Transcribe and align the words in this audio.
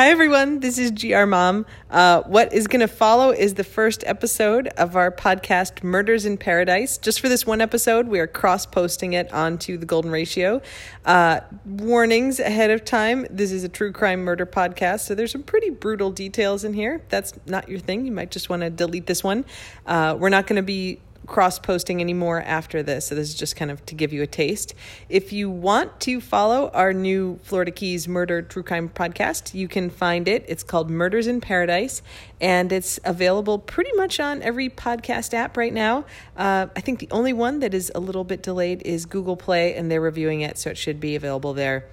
Hi, 0.00 0.08
everyone. 0.08 0.60
This 0.60 0.78
is 0.78 0.92
GR 0.92 1.26
Mom. 1.26 1.66
Uh, 1.90 2.22
what 2.22 2.54
is 2.54 2.66
going 2.68 2.80
to 2.80 2.88
follow 2.88 3.32
is 3.32 3.52
the 3.52 3.64
first 3.64 4.02
episode 4.06 4.68
of 4.78 4.96
our 4.96 5.12
podcast, 5.12 5.84
Murders 5.84 6.24
in 6.24 6.38
Paradise. 6.38 6.96
Just 6.96 7.20
for 7.20 7.28
this 7.28 7.44
one 7.44 7.60
episode, 7.60 8.08
we 8.08 8.18
are 8.18 8.26
cross 8.26 8.64
posting 8.64 9.12
it 9.12 9.30
onto 9.30 9.76
the 9.76 9.84
Golden 9.84 10.10
Ratio. 10.10 10.62
Uh, 11.04 11.40
warnings 11.66 12.40
ahead 12.40 12.70
of 12.70 12.82
time 12.82 13.26
this 13.28 13.52
is 13.52 13.62
a 13.62 13.68
true 13.68 13.92
crime 13.92 14.22
murder 14.22 14.46
podcast, 14.46 15.00
so 15.00 15.14
there's 15.14 15.32
some 15.32 15.42
pretty 15.42 15.68
brutal 15.68 16.10
details 16.10 16.64
in 16.64 16.72
here. 16.72 17.02
That's 17.10 17.34
not 17.44 17.68
your 17.68 17.78
thing, 17.78 18.06
you 18.06 18.12
might 18.12 18.30
just 18.30 18.48
want 18.48 18.62
to 18.62 18.70
delete 18.70 19.06
this 19.06 19.22
one. 19.22 19.44
Uh, 19.84 20.16
we're 20.18 20.30
not 20.30 20.46
going 20.46 20.56
to 20.56 20.62
be 20.62 21.00
cross 21.30 21.58
posting 21.58 22.00
anymore 22.00 22.42
after 22.42 22.82
this. 22.82 23.06
So, 23.06 23.14
this 23.14 23.28
is 23.28 23.34
just 23.34 23.56
kind 23.56 23.70
of 23.70 23.84
to 23.86 23.94
give 23.94 24.12
you 24.12 24.22
a 24.22 24.26
taste. 24.26 24.74
If 25.08 25.32
you 25.32 25.48
want 25.48 25.98
to 26.00 26.20
follow 26.20 26.70
our 26.74 26.92
new 26.92 27.38
Florida 27.42 27.70
Keys 27.70 28.06
Murder 28.06 28.42
True 28.42 28.62
Crime 28.62 28.90
podcast, 28.90 29.54
you 29.54 29.68
can 29.68 29.88
find 29.88 30.28
it. 30.28 30.44
It's 30.48 30.62
called 30.62 30.90
Murders 30.90 31.26
in 31.26 31.40
Paradise, 31.40 32.02
and 32.40 32.70
it's 32.72 33.00
available 33.04 33.58
pretty 33.58 33.92
much 33.94 34.20
on 34.20 34.42
every 34.42 34.68
podcast 34.68 35.32
app 35.32 35.56
right 35.56 35.72
now. 35.72 36.04
Uh, 36.36 36.66
I 36.76 36.80
think 36.80 36.98
the 36.98 37.08
only 37.10 37.32
one 37.32 37.60
that 37.60 37.72
is 37.72 37.90
a 37.94 38.00
little 38.00 38.24
bit 38.24 38.42
delayed 38.42 38.82
is 38.82 39.06
Google 39.06 39.36
Play, 39.36 39.74
and 39.74 39.90
they're 39.90 40.00
reviewing 40.00 40.42
it, 40.42 40.58
so 40.58 40.68
it 40.68 40.76
should 40.76 41.00
be 41.00 41.16
available 41.16 41.54
there 41.54 41.86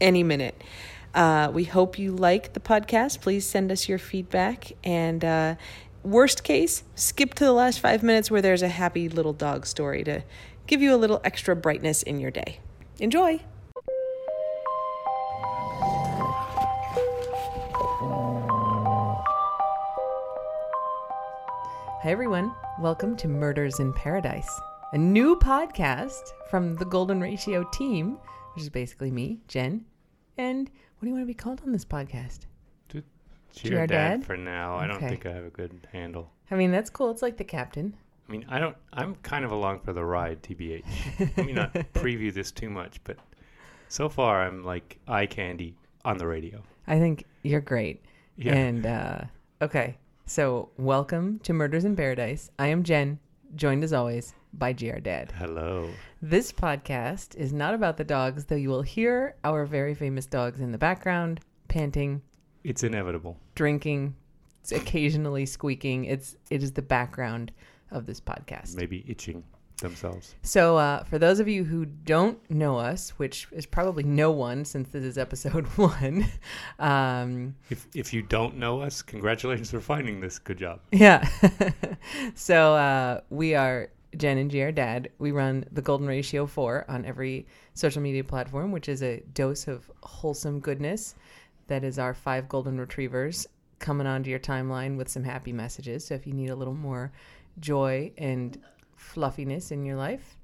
any 0.00 0.22
minute. 0.22 0.60
Uh, 1.14 1.48
we 1.52 1.64
hope 1.64 1.98
you 1.98 2.10
like 2.10 2.54
the 2.54 2.60
podcast. 2.60 3.20
Please 3.20 3.46
send 3.46 3.70
us 3.70 3.88
your 3.88 3.98
feedback 3.98 4.72
and 4.82 5.24
uh, 5.24 5.54
Worst 6.04 6.44
case, 6.44 6.84
skip 6.94 7.32
to 7.32 7.46
the 7.46 7.52
last 7.52 7.80
five 7.80 8.02
minutes 8.02 8.30
where 8.30 8.42
there's 8.42 8.60
a 8.60 8.68
happy 8.68 9.08
little 9.08 9.32
dog 9.32 9.64
story 9.64 10.04
to 10.04 10.22
give 10.66 10.82
you 10.82 10.94
a 10.94 10.98
little 10.98 11.18
extra 11.24 11.56
brightness 11.56 12.02
in 12.02 12.20
your 12.20 12.30
day. 12.30 12.60
Enjoy! 12.98 13.40
Hi, 22.02 22.10
everyone. 22.10 22.52
Welcome 22.78 23.16
to 23.16 23.26
Murders 23.26 23.80
in 23.80 23.94
Paradise, 23.94 24.60
a 24.92 24.98
new 24.98 25.36
podcast 25.36 26.34
from 26.50 26.74
the 26.74 26.84
Golden 26.84 27.18
Ratio 27.18 27.64
team, 27.72 28.18
which 28.54 28.64
is 28.64 28.68
basically 28.68 29.10
me, 29.10 29.40
Jen. 29.48 29.86
And 30.36 30.68
what 30.68 31.00
do 31.00 31.06
you 31.06 31.14
want 31.14 31.22
to 31.22 31.26
be 31.26 31.32
called 31.32 31.62
on 31.64 31.72
this 31.72 31.86
podcast? 31.86 32.40
Your 33.62 33.86
dad 33.86 34.24
for 34.24 34.36
now. 34.36 34.76
I 34.76 34.86
don't 34.86 35.00
think 35.00 35.26
I 35.26 35.32
have 35.32 35.44
a 35.44 35.50
good 35.50 35.86
handle. 35.92 36.30
I 36.50 36.56
mean, 36.56 36.70
that's 36.70 36.90
cool. 36.90 37.10
It's 37.10 37.22
like 37.22 37.36
the 37.36 37.44
captain. 37.44 37.94
I 38.28 38.32
mean, 38.32 38.44
I 38.48 38.58
don't. 38.58 38.76
I'm 38.92 39.14
kind 39.16 39.44
of 39.44 39.50
along 39.52 39.80
for 39.80 39.92
the 39.92 40.04
ride, 40.04 40.42
tbh. 40.42 40.82
Let 41.36 41.46
me 41.46 41.52
not 41.52 41.72
preview 41.94 42.32
this 42.32 42.50
too 42.50 42.70
much, 42.70 43.02
but 43.04 43.18
so 43.88 44.08
far 44.08 44.42
I'm 44.42 44.64
like 44.64 44.98
eye 45.06 45.26
candy 45.26 45.76
on 46.04 46.18
the 46.18 46.26
radio. 46.26 46.62
I 46.86 46.98
think 46.98 47.24
you're 47.42 47.60
great. 47.60 48.04
Yeah. 48.36 48.54
And 48.54 48.86
uh, 48.86 49.18
okay, 49.62 49.98
so 50.26 50.70
welcome 50.76 51.38
to 51.40 51.52
Murders 51.52 51.84
in 51.84 51.96
Paradise. 51.96 52.50
I 52.58 52.68
am 52.68 52.82
Jen, 52.82 53.18
joined 53.54 53.84
as 53.84 53.92
always 53.92 54.34
by 54.52 54.72
GR 54.72 54.98
Dad. 54.98 55.32
Hello. 55.38 55.90
This 56.22 56.50
podcast 56.50 57.36
is 57.36 57.52
not 57.52 57.74
about 57.74 57.96
the 57.96 58.04
dogs, 58.04 58.46
though 58.46 58.56
you 58.56 58.70
will 58.70 58.82
hear 58.82 59.36
our 59.44 59.66
very 59.66 59.94
famous 59.94 60.26
dogs 60.26 60.60
in 60.60 60.72
the 60.72 60.78
background 60.78 61.40
panting 61.68 62.22
it's 62.64 62.82
inevitable. 62.82 63.38
Drinking, 63.54 64.16
it's 64.62 64.72
occasionally 64.72 65.46
squeaking. 65.46 66.06
It's 66.06 66.36
it 66.50 66.62
is 66.62 66.72
the 66.72 66.82
background 66.82 67.52
of 67.90 68.06
this 68.06 68.20
podcast. 68.20 68.74
Maybe 68.76 69.04
itching 69.06 69.44
themselves. 69.78 70.34
So, 70.42 70.76
uh, 70.76 71.04
for 71.04 71.18
those 71.18 71.40
of 71.40 71.48
you 71.48 71.64
who 71.64 71.84
don't 71.84 72.38
know 72.50 72.78
us, 72.78 73.10
which 73.10 73.46
is 73.52 73.66
probably 73.66 74.02
no 74.02 74.30
one 74.30 74.64
since 74.64 74.88
this 74.88 75.04
is 75.04 75.18
episode 75.18 75.66
one, 75.76 76.26
um, 76.78 77.54
if 77.70 77.86
if 77.94 78.12
you 78.12 78.22
don't 78.22 78.56
know 78.56 78.80
us, 78.80 79.02
congratulations 79.02 79.70
for 79.70 79.80
finding 79.80 80.20
this. 80.20 80.38
Good 80.38 80.58
job. 80.58 80.80
Yeah. 80.92 81.28
so 82.34 82.74
uh, 82.74 83.20
we 83.30 83.54
are 83.54 83.90
Jen 84.16 84.38
and 84.38 84.50
GR 84.50 84.70
Dad. 84.70 85.10
We 85.18 85.32
run 85.32 85.66
the 85.72 85.82
Golden 85.82 86.06
Ratio 86.06 86.46
Four 86.46 86.84
on 86.88 87.04
every 87.04 87.46
social 87.74 88.00
media 88.00 88.24
platform, 88.24 88.72
which 88.72 88.88
is 88.88 89.02
a 89.02 89.22
dose 89.34 89.68
of 89.68 89.90
wholesome 90.02 90.60
goodness 90.60 91.14
that 91.66 91.84
is 91.84 91.98
our 91.98 92.14
five 92.14 92.48
golden 92.48 92.78
retrievers 92.78 93.46
coming 93.78 94.06
onto 94.06 94.30
your 94.30 94.38
timeline 94.38 94.96
with 94.96 95.08
some 95.08 95.24
happy 95.24 95.52
messages. 95.52 96.06
So 96.06 96.14
if 96.14 96.26
you 96.26 96.32
need 96.32 96.50
a 96.50 96.56
little 96.56 96.74
more 96.74 97.12
joy 97.60 98.12
and 98.18 98.58
fluffiness 98.96 99.70
in 99.70 99.84
your 99.84 99.96
life, 99.96 100.36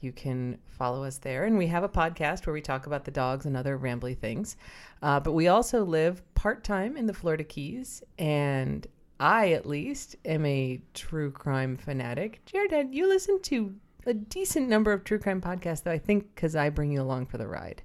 you 0.00 0.12
can 0.12 0.58
follow 0.66 1.04
us 1.04 1.18
there. 1.18 1.44
And 1.44 1.58
we 1.58 1.66
have 1.66 1.82
a 1.82 1.88
podcast 1.88 2.46
where 2.46 2.54
we 2.54 2.60
talk 2.60 2.86
about 2.86 3.04
the 3.04 3.10
dogs 3.10 3.46
and 3.46 3.56
other 3.56 3.78
rambly 3.78 4.16
things. 4.16 4.56
Uh, 5.02 5.18
but 5.18 5.32
we 5.32 5.48
also 5.48 5.84
live 5.84 6.22
part 6.34 6.62
time 6.62 6.96
in 6.96 7.06
the 7.06 7.14
Florida 7.14 7.44
Keys. 7.44 8.02
And 8.18 8.86
I, 9.18 9.52
at 9.52 9.66
least, 9.66 10.16
am 10.24 10.46
a 10.46 10.80
true 10.94 11.32
crime 11.32 11.76
fanatic. 11.76 12.44
Jared, 12.44 12.94
you 12.94 13.08
listen 13.08 13.40
to 13.42 13.74
a 14.06 14.14
decent 14.14 14.68
number 14.68 14.92
of 14.92 15.04
true 15.04 15.18
crime 15.18 15.40
podcasts, 15.40 15.82
though 15.82 15.90
I 15.90 15.98
think 15.98 16.34
because 16.34 16.54
I 16.54 16.70
bring 16.70 16.92
you 16.92 17.02
along 17.02 17.26
for 17.26 17.38
the 17.38 17.48
ride. 17.48 17.82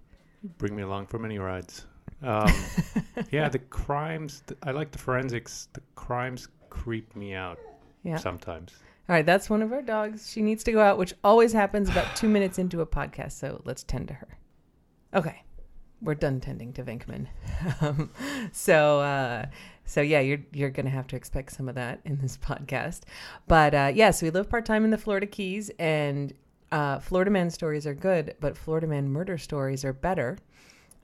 Bring 0.57 0.75
me 0.75 0.84
along 0.84 1.07
for 1.07 1.18
many 1.18 1.40
rides. 1.40 1.88
Um, 2.23 2.51
yeah, 3.31 3.50
the 3.50 3.59
crimes. 3.59 4.44
I 4.63 4.72
like 4.72 4.91
the 4.91 4.97
forensics. 4.97 5.67
The 5.73 5.81
crimes 5.95 6.47
creep 6.69 7.16
me 7.16 7.34
out. 7.34 7.59
Yeah. 8.03 8.17
Sometimes. 8.17 8.73
All 9.09 9.16
right, 9.16 9.25
that's 9.25 9.50
one 9.50 9.61
of 9.61 9.73
our 9.73 9.81
dogs. 9.81 10.31
She 10.31 10.41
needs 10.41 10.63
to 10.63 10.72
go 10.72 10.81
out, 10.81 10.97
which 10.97 11.13
always 11.23 11.51
happens 11.51 11.89
about 11.89 12.16
two 12.16 12.29
minutes 12.29 12.57
into 12.57 12.81
a 12.81 12.85
podcast. 12.85 13.34
So 13.34 13.61
let's 13.66 13.84
tend 13.84 14.07
to 14.07 14.13
her. 14.13 14.38
Okay, 15.13 15.44
we're 16.01 16.16
done 16.16 16.39
tending 16.39 16.73
to 16.73 16.84
Venkman. 16.84 17.28
um, 17.81 18.09
so, 18.51 19.01
uh, 19.01 19.45
so 19.85 20.01
yeah, 20.01 20.22
you're 20.22 20.40
you're 20.53 20.69
gonna 20.69 20.90
have 20.90 21.07
to 21.07 21.16
expect 21.16 21.51
some 21.51 21.67
of 21.67 21.75
that 21.75 22.00
in 22.05 22.19
this 22.19 22.38
podcast. 22.41 23.01
But 23.47 23.73
uh, 23.73 23.91
yes, 23.94 23.95
yeah, 23.95 24.11
so 24.11 24.25
we 24.25 24.31
live 24.31 24.50
part 24.50 24.66
time 24.66 24.85
in 24.85 24.91
the 24.91 24.97
Florida 24.97 25.28
Keys, 25.28 25.69
and 25.79 26.34
uh, 26.72 27.00
Florida 27.00 27.29
man 27.31 27.50
stories 27.50 27.85
are 27.85 27.94
good, 27.94 28.35
but 28.40 28.57
Florida 28.57 28.88
man 28.88 29.09
murder 29.09 29.38
stories 29.38 29.84
are 29.84 29.94
better. 29.94 30.38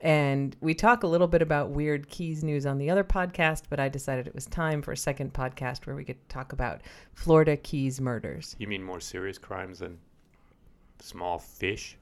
And 0.00 0.56
we 0.60 0.74
talk 0.74 1.02
a 1.02 1.06
little 1.06 1.26
bit 1.26 1.42
about 1.42 1.70
weird 1.70 2.08
keys 2.08 2.42
news 2.42 2.64
on 2.64 2.78
the 2.78 2.88
other 2.88 3.04
podcast, 3.04 3.64
but 3.68 3.78
I 3.78 3.88
decided 3.88 4.26
it 4.26 4.34
was 4.34 4.46
time 4.46 4.80
for 4.80 4.92
a 4.92 4.96
second 4.96 5.34
podcast 5.34 5.86
where 5.86 5.94
we 5.94 6.04
could 6.04 6.26
talk 6.28 6.52
about 6.52 6.80
Florida 7.12 7.56
Keys 7.56 8.00
murders. 8.00 8.56
You 8.58 8.66
mean 8.66 8.82
more 8.82 9.00
serious 9.00 9.36
crimes 9.36 9.80
than 9.80 9.98
small 11.00 11.38
fish? 11.38 11.98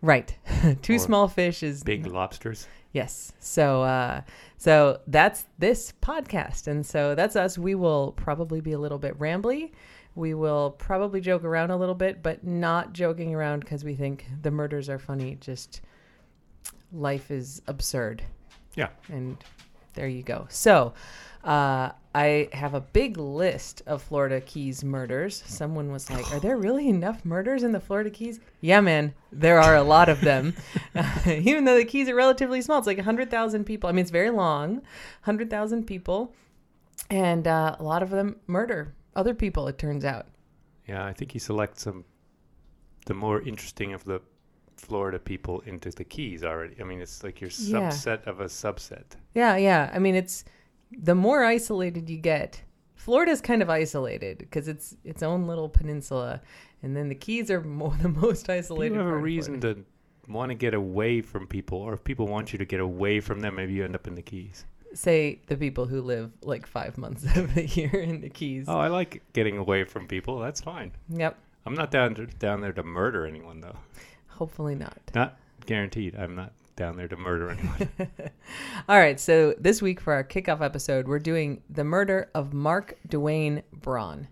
Right. 0.00 0.36
Two 0.82 0.94
or 0.94 0.98
small 0.98 1.28
fish 1.28 1.62
is 1.62 1.82
big 1.82 2.06
lobsters. 2.06 2.68
Yes. 2.92 3.32
So 3.38 3.82
uh 3.82 4.22
so 4.56 5.00
that's 5.06 5.44
this 5.58 5.92
podcast. 6.02 6.66
And 6.66 6.84
so 6.84 7.14
that's 7.14 7.36
us. 7.36 7.58
We 7.58 7.74
will 7.74 8.12
probably 8.12 8.60
be 8.60 8.72
a 8.72 8.78
little 8.78 8.98
bit 8.98 9.18
rambly. 9.18 9.72
We 10.14 10.34
will 10.34 10.72
probably 10.72 11.20
joke 11.20 11.44
around 11.44 11.70
a 11.70 11.76
little 11.76 11.94
bit, 11.94 12.22
but 12.22 12.44
not 12.44 12.92
joking 12.92 13.34
around 13.34 13.60
because 13.60 13.84
we 13.84 13.94
think 13.94 14.26
the 14.42 14.50
murders 14.50 14.88
are 14.88 14.98
funny. 14.98 15.36
Just 15.40 15.82
life 16.92 17.30
is 17.30 17.62
absurd. 17.66 18.22
Yeah. 18.74 18.88
And 19.08 19.36
there 19.94 20.08
you 20.08 20.22
go. 20.22 20.46
So, 20.48 20.94
uh, 21.44 21.90
I 22.14 22.48
have 22.52 22.74
a 22.74 22.80
big 22.80 23.16
list 23.16 23.82
of 23.86 24.02
Florida 24.02 24.40
Keys 24.40 24.82
murders. 24.82 25.42
Someone 25.46 25.92
was 25.92 26.10
like, 26.10 26.30
Are 26.32 26.40
there 26.40 26.56
really 26.56 26.88
enough 26.88 27.24
murders 27.24 27.62
in 27.62 27.72
the 27.72 27.80
Florida 27.80 28.10
Keys? 28.10 28.40
Yeah, 28.60 28.80
man, 28.80 29.14
there 29.30 29.60
are 29.60 29.76
a 29.76 29.82
lot 29.82 30.08
of 30.08 30.20
them. 30.20 30.54
even 31.26 31.64
though 31.64 31.76
the 31.76 31.84
Keys 31.84 32.08
are 32.08 32.14
relatively 32.14 32.60
small, 32.62 32.78
it's 32.78 32.86
like 32.86 32.96
100,000 32.98 33.64
people. 33.64 33.88
I 33.88 33.92
mean, 33.92 34.02
it's 34.02 34.10
very 34.10 34.30
long 34.30 34.74
100,000 35.24 35.86
people. 35.86 36.34
And 37.08 37.46
uh, 37.46 37.76
a 37.78 37.82
lot 37.82 38.02
of 38.02 38.10
them 38.10 38.36
murder 38.46 38.94
other 39.16 39.34
people, 39.34 39.68
it 39.68 39.78
turns 39.78 40.04
out. 40.04 40.26
Yeah, 40.86 41.04
I 41.04 41.12
think 41.12 41.32
he 41.32 41.38
selects 41.38 41.82
some 41.82 42.04
the 43.06 43.14
more 43.14 43.40
interesting 43.40 43.92
of 43.92 44.04
the 44.04 44.20
Florida 44.80 45.18
people 45.18 45.60
into 45.66 45.90
the 45.90 46.04
Keys 46.04 46.42
already. 46.42 46.74
I 46.80 46.84
mean, 46.84 47.00
it's 47.00 47.22
like 47.22 47.40
your 47.40 47.50
yeah. 47.58 47.88
subset 47.88 48.26
of 48.26 48.40
a 48.40 48.46
subset. 48.46 49.04
Yeah, 49.34 49.56
yeah. 49.56 49.90
I 49.92 49.98
mean, 49.98 50.14
it's 50.14 50.44
the 50.90 51.14
more 51.14 51.44
isolated 51.44 52.08
you 52.08 52.18
get. 52.18 52.62
Florida's 52.94 53.40
kind 53.40 53.62
of 53.62 53.70
isolated 53.70 54.38
because 54.38 54.68
it's 54.68 54.96
its 55.04 55.22
own 55.22 55.46
little 55.46 55.68
peninsula, 55.68 56.40
and 56.82 56.96
then 56.96 57.08
the 57.08 57.14
Keys 57.14 57.50
are 57.50 57.62
more, 57.62 57.96
the 58.02 58.08
most 58.08 58.48
isolated. 58.48 58.94
you 58.94 59.00
have 59.00 59.08
a 59.08 59.16
reason 59.16 59.60
to 59.60 59.84
want 60.28 60.50
to 60.50 60.54
get 60.54 60.74
away 60.74 61.20
from 61.20 61.46
people, 61.46 61.78
or 61.78 61.94
if 61.94 62.04
people 62.04 62.26
want 62.26 62.52
you 62.52 62.58
to 62.58 62.64
get 62.64 62.80
away 62.80 63.20
from 63.20 63.40
them, 63.40 63.56
maybe 63.56 63.72
you 63.72 63.84
end 63.84 63.94
up 63.94 64.06
in 64.06 64.14
the 64.14 64.22
Keys. 64.22 64.64
Say 64.92 65.40
the 65.46 65.56
people 65.56 65.86
who 65.86 66.02
live 66.02 66.32
like 66.42 66.66
five 66.66 66.98
months 66.98 67.24
of 67.36 67.54
the 67.54 67.66
year 67.66 68.00
in 68.00 68.20
the 68.20 68.28
Keys. 68.28 68.66
Oh, 68.68 68.78
I 68.78 68.88
like 68.88 69.22
getting 69.32 69.56
away 69.56 69.84
from 69.84 70.06
people. 70.06 70.38
That's 70.38 70.60
fine. 70.60 70.92
Yep. 71.08 71.38
I'm 71.66 71.74
not 71.74 71.90
down 71.90 72.14
to, 72.16 72.26
down 72.26 72.60
there 72.60 72.72
to 72.72 72.82
murder 72.82 73.26
anyone 73.26 73.60
though. 73.60 73.76
Hopefully 74.40 74.74
not. 74.74 74.98
Not 75.14 75.38
guaranteed. 75.66 76.16
I'm 76.16 76.34
not 76.34 76.54
down 76.74 76.96
there 76.96 77.08
to 77.08 77.16
murder 77.18 77.50
anyone. 77.50 77.90
All 78.88 78.98
right. 78.98 79.20
So 79.20 79.54
this 79.58 79.82
week 79.82 80.00
for 80.00 80.14
our 80.14 80.24
kickoff 80.24 80.62
episode, 80.62 81.06
we're 81.06 81.18
doing 81.18 81.60
the 81.68 81.84
murder 81.84 82.30
of 82.34 82.54
Mark 82.54 82.96
Dwayne 83.06 83.62
Braun. 83.82 84.28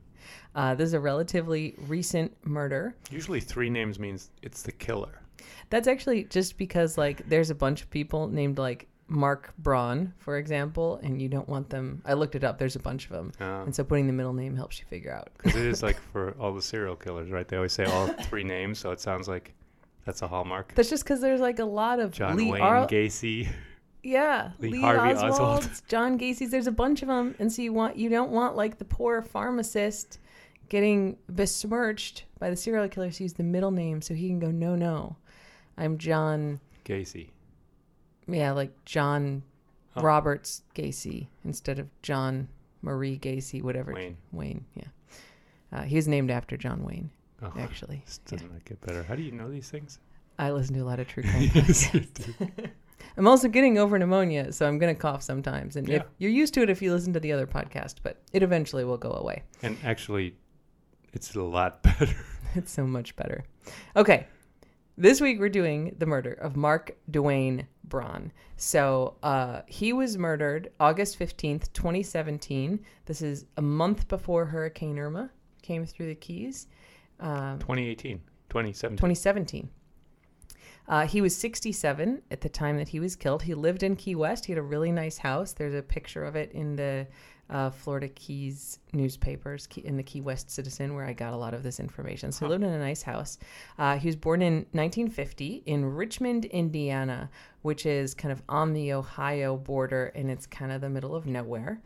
Uh, 0.54 0.74
this 0.74 0.86
is 0.86 0.94
a 0.94 1.00
relatively 1.00 1.74
recent 1.86 2.34
murder. 2.42 2.94
Usually, 3.10 3.38
three 3.38 3.68
names 3.68 3.98
means 3.98 4.30
it's 4.42 4.62
the 4.62 4.72
killer. 4.72 5.20
That's 5.68 5.86
actually 5.86 6.24
just 6.24 6.56
because 6.56 6.96
like 6.96 7.28
there's 7.28 7.50
a 7.50 7.54
bunch 7.54 7.82
of 7.82 7.90
people 7.90 8.28
named 8.28 8.56
like 8.56 8.88
Mark 9.08 9.52
Braun, 9.58 10.14
for 10.18 10.38
example, 10.38 11.00
and 11.02 11.20
you 11.20 11.28
don't 11.28 11.48
want 11.50 11.68
them. 11.68 12.00
I 12.06 12.14
looked 12.14 12.34
it 12.34 12.44
up. 12.44 12.58
There's 12.58 12.76
a 12.76 12.80
bunch 12.80 13.04
of 13.04 13.10
them, 13.10 13.32
Uh, 13.40 13.64
and 13.64 13.74
so 13.76 13.84
putting 13.84 14.06
the 14.06 14.12
middle 14.14 14.32
name 14.32 14.56
helps 14.56 14.78
you 14.78 14.86
figure 14.88 15.12
out. 15.12 15.28
Because 15.36 15.54
it 15.60 15.66
is 15.66 15.82
like 15.88 15.98
for 16.12 16.34
all 16.40 16.54
the 16.54 16.62
serial 16.62 16.96
killers, 16.96 17.30
right? 17.30 17.46
They 17.46 17.56
always 17.56 17.72
say 17.74 17.84
all 17.84 18.06
three 18.08 18.44
names, 18.44 18.78
so 18.78 18.90
it 18.90 19.00
sounds 19.00 19.28
like 19.28 19.52
that's 20.08 20.22
a 20.22 20.26
hallmark. 20.28 20.72
That's 20.74 20.88
just 20.88 21.04
because 21.04 21.20
there's 21.20 21.38
like 21.40 21.58
a 21.58 21.66
lot 21.66 22.00
of 22.00 22.12
John 22.12 22.38
Lee 22.38 22.50
Wayne 22.50 22.62
Ar- 22.62 22.86
Gacy. 22.88 23.46
Yeah, 24.02 24.52
Lee 24.58 24.70
Lee, 24.70 24.80
Harvey 24.80 25.12
Oswald, 25.14 25.32
Oswald. 25.64 25.82
John 25.88 26.18
Gacy's. 26.18 26.50
There's 26.50 26.66
a 26.66 26.72
bunch 26.72 27.02
of 27.02 27.08
them, 27.08 27.34
and 27.38 27.52
so 27.52 27.60
you 27.60 27.74
want 27.74 27.96
you 27.98 28.08
don't 28.08 28.30
want 28.30 28.56
like 28.56 28.78
the 28.78 28.86
poor 28.86 29.20
pharmacist 29.20 30.18
getting 30.70 31.18
besmirched 31.28 32.24
by 32.38 32.48
the 32.48 32.56
serial 32.56 32.88
killer. 32.88 33.10
So 33.10 33.24
use 33.24 33.34
the 33.34 33.42
middle 33.42 33.70
name 33.70 34.00
so 34.00 34.14
he 34.14 34.28
can 34.28 34.38
go, 34.38 34.50
no, 34.50 34.74
no, 34.76 35.16
I'm 35.76 35.98
John. 35.98 36.60
Gacy. 36.86 37.28
Yeah, 38.26 38.52
like 38.52 38.72
John 38.86 39.42
Oh. 39.96 40.00
Roberts 40.02 40.62
Gacy 40.74 41.26
instead 41.44 41.78
of 41.78 41.88
John 42.02 42.48
Marie 42.82 43.18
Gacy, 43.18 43.62
whatever. 43.62 43.92
Wayne. 43.92 44.16
Wayne. 44.32 44.64
Yeah, 44.74 44.84
uh, 45.72 45.82
he 45.82 45.96
was 45.96 46.08
named 46.08 46.30
after 46.30 46.56
John 46.56 46.82
Wayne. 46.84 47.10
Oh, 47.42 47.52
Actually, 47.58 48.02
this 48.04 48.18
doesn't 48.18 48.52
make 48.52 48.70
it 48.70 48.80
better. 48.80 49.02
How 49.02 49.14
do 49.14 49.22
you 49.22 49.32
know 49.32 49.50
these 49.50 49.70
things? 49.70 50.00
I 50.38 50.50
listen 50.50 50.74
to 50.74 50.80
a 50.80 50.84
lot 50.84 51.00
of 51.00 51.08
true 51.08 51.22
crime 51.30 51.48
podcasts. 51.48 52.70
I'm 53.16 53.26
also 53.26 53.48
getting 53.48 53.78
over 53.78 53.98
pneumonia, 53.98 54.52
so 54.52 54.66
I'm 54.66 54.78
going 54.78 54.94
to 54.94 55.00
cough 55.00 55.22
sometimes. 55.22 55.76
And 55.76 55.88
if 55.88 56.04
you're 56.18 56.30
used 56.30 56.54
to 56.54 56.62
it 56.62 56.70
if 56.70 56.82
you 56.82 56.92
listen 56.92 57.12
to 57.12 57.20
the 57.20 57.32
other 57.32 57.46
podcast, 57.46 57.96
but 58.02 58.20
it 58.32 58.42
eventually 58.42 58.84
will 58.84 58.96
go 58.96 59.12
away. 59.12 59.42
And 59.62 59.76
actually, 59.84 60.36
it's 61.12 61.34
a 61.34 61.42
lot 61.42 61.82
better. 61.82 62.14
It's 62.54 62.72
so 62.72 62.86
much 62.86 63.16
better. 63.16 63.44
Okay. 63.96 64.26
This 64.96 65.20
week 65.20 65.38
we're 65.38 65.48
doing 65.48 65.94
the 65.98 66.06
murder 66.06 66.32
of 66.32 66.56
Mark 66.56 66.96
Dwayne 67.10 67.66
Braun. 67.84 68.32
So 68.56 69.16
uh, 69.22 69.62
he 69.66 69.92
was 69.92 70.18
murdered 70.18 70.72
August 70.80 71.18
15th, 71.18 71.72
2017. 71.72 72.80
This 73.06 73.22
is 73.22 73.46
a 73.56 73.62
month 73.62 74.08
before 74.08 74.44
Hurricane 74.44 74.98
Irma 74.98 75.30
came 75.62 75.86
through 75.86 76.06
the 76.06 76.14
Keys. 76.16 76.66
Um, 77.20 77.58
2018, 77.58 78.20
2017. 78.48 78.96
2017. 78.96 79.70
Uh, 80.88 81.06
he 81.06 81.20
was 81.20 81.36
67 81.36 82.22
at 82.30 82.40
the 82.40 82.48
time 82.48 82.78
that 82.78 82.88
he 82.88 82.98
was 82.98 83.14
killed. 83.14 83.42
He 83.42 83.54
lived 83.54 83.82
in 83.82 83.94
Key 83.94 84.14
West. 84.14 84.46
He 84.46 84.52
had 84.52 84.58
a 84.58 84.62
really 84.62 84.90
nice 84.90 85.18
house. 85.18 85.52
There's 85.52 85.74
a 85.74 85.82
picture 85.82 86.24
of 86.24 86.34
it 86.34 86.50
in 86.52 86.76
the 86.76 87.06
uh, 87.50 87.70
Florida 87.70 88.08
Keys 88.08 88.78
newspapers, 88.92 89.68
in 89.84 89.96
the 89.96 90.02
Key 90.02 90.20
West 90.20 90.50
Citizen, 90.50 90.94
where 90.94 91.04
I 91.04 91.12
got 91.12 91.32
a 91.32 91.36
lot 91.36 91.54
of 91.54 91.62
this 91.62 91.80
information. 91.80 92.32
So 92.32 92.46
he 92.46 92.50
lived 92.50 92.64
in 92.64 92.70
a 92.70 92.78
nice 92.78 93.02
house. 93.02 93.38
Uh, 93.78 93.98
he 93.98 94.08
was 94.08 94.16
born 94.16 94.42
in 94.42 94.66
1950 94.72 95.62
in 95.66 95.84
Richmond, 95.84 96.46
Indiana, 96.46 97.30
which 97.62 97.86
is 97.86 98.14
kind 98.14 98.32
of 98.32 98.42
on 98.48 98.72
the 98.72 98.92
Ohio 98.92 99.56
border, 99.56 100.06
and 100.14 100.30
it's 100.30 100.46
kind 100.46 100.72
of 100.72 100.80
the 100.80 100.90
middle 100.90 101.14
of 101.14 101.26
nowhere. 101.26 101.80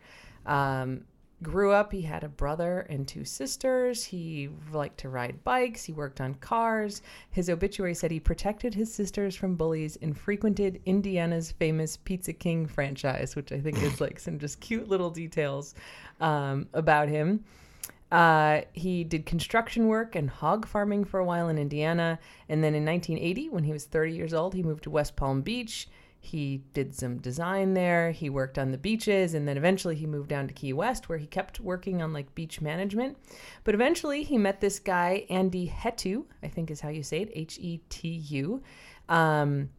Um, 0.45 1.05
grew 1.43 1.71
up 1.71 1.91
he 1.91 2.01
had 2.01 2.23
a 2.23 2.29
brother 2.29 2.87
and 2.89 3.07
two 3.07 3.25
sisters 3.25 4.03
he 4.05 4.49
liked 4.71 4.97
to 4.97 5.09
ride 5.09 5.43
bikes 5.43 5.83
he 5.83 5.91
worked 5.91 6.21
on 6.21 6.33
cars 6.35 7.01
his 7.29 7.49
obituary 7.49 7.93
said 7.93 8.09
he 8.09 8.19
protected 8.19 8.73
his 8.73 8.93
sisters 8.93 9.35
from 9.35 9.55
bullies 9.55 9.97
and 10.01 10.17
frequented 10.17 10.81
indiana's 10.85 11.51
famous 11.51 11.97
pizza 11.97 12.33
king 12.33 12.65
franchise 12.65 13.35
which 13.35 13.51
i 13.51 13.59
think 13.59 13.81
is 13.83 14.01
like 14.01 14.19
some 14.19 14.39
just 14.39 14.59
cute 14.59 14.87
little 14.87 15.09
details 15.09 15.75
um, 16.21 16.67
about 16.73 17.09
him 17.09 17.43
uh, 18.13 18.61
he 18.73 19.03
did 19.03 19.25
construction 19.25 19.87
work 19.87 20.15
and 20.15 20.29
hog 20.29 20.67
farming 20.67 21.03
for 21.03 21.19
a 21.19 21.25
while 21.25 21.49
in 21.49 21.57
Indiana. 21.57 22.19
And 22.47 22.63
then 22.63 22.75
in 22.75 22.85
1980, 22.85 23.49
when 23.49 23.63
he 23.63 23.73
was 23.73 23.85
30 23.85 24.13
years 24.13 24.35
old, 24.35 24.53
he 24.53 24.61
moved 24.61 24.83
to 24.83 24.91
West 24.91 25.15
Palm 25.15 25.41
Beach. 25.41 25.87
He 26.23 26.63
did 26.73 26.95
some 26.95 27.17
design 27.17 27.73
there. 27.73 28.11
He 28.11 28.29
worked 28.29 28.57
on 28.57 28.71
the 28.71 28.77
beaches. 28.77 29.33
And 29.33 29.45
then 29.45 29.57
eventually 29.57 29.95
he 29.95 30.05
moved 30.05 30.29
down 30.29 30.47
to 30.47 30.53
Key 30.53 30.71
West, 30.71 31.09
where 31.09 31.17
he 31.17 31.27
kept 31.27 31.59
working 31.59 32.01
on 32.01 32.13
like 32.13 32.33
beach 32.33 32.61
management. 32.61 33.17
But 33.65 33.75
eventually 33.75 34.23
he 34.23 34.37
met 34.37 34.61
this 34.61 34.79
guy, 34.79 35.25
Andy 35.29 35.67
Hetu, 35.67 36.23
I 36.41 36.47
think 36.47 36.71
is 36.71 36.79
how 36.79 36.89
you 36.89 37.03
say 37.03 37.23
it, 37.23 37.31
H 37.33 37.59
E 37.59 37.81
T 37.89 38.07
U. 38.07 38.63
Um, 39.09 39.69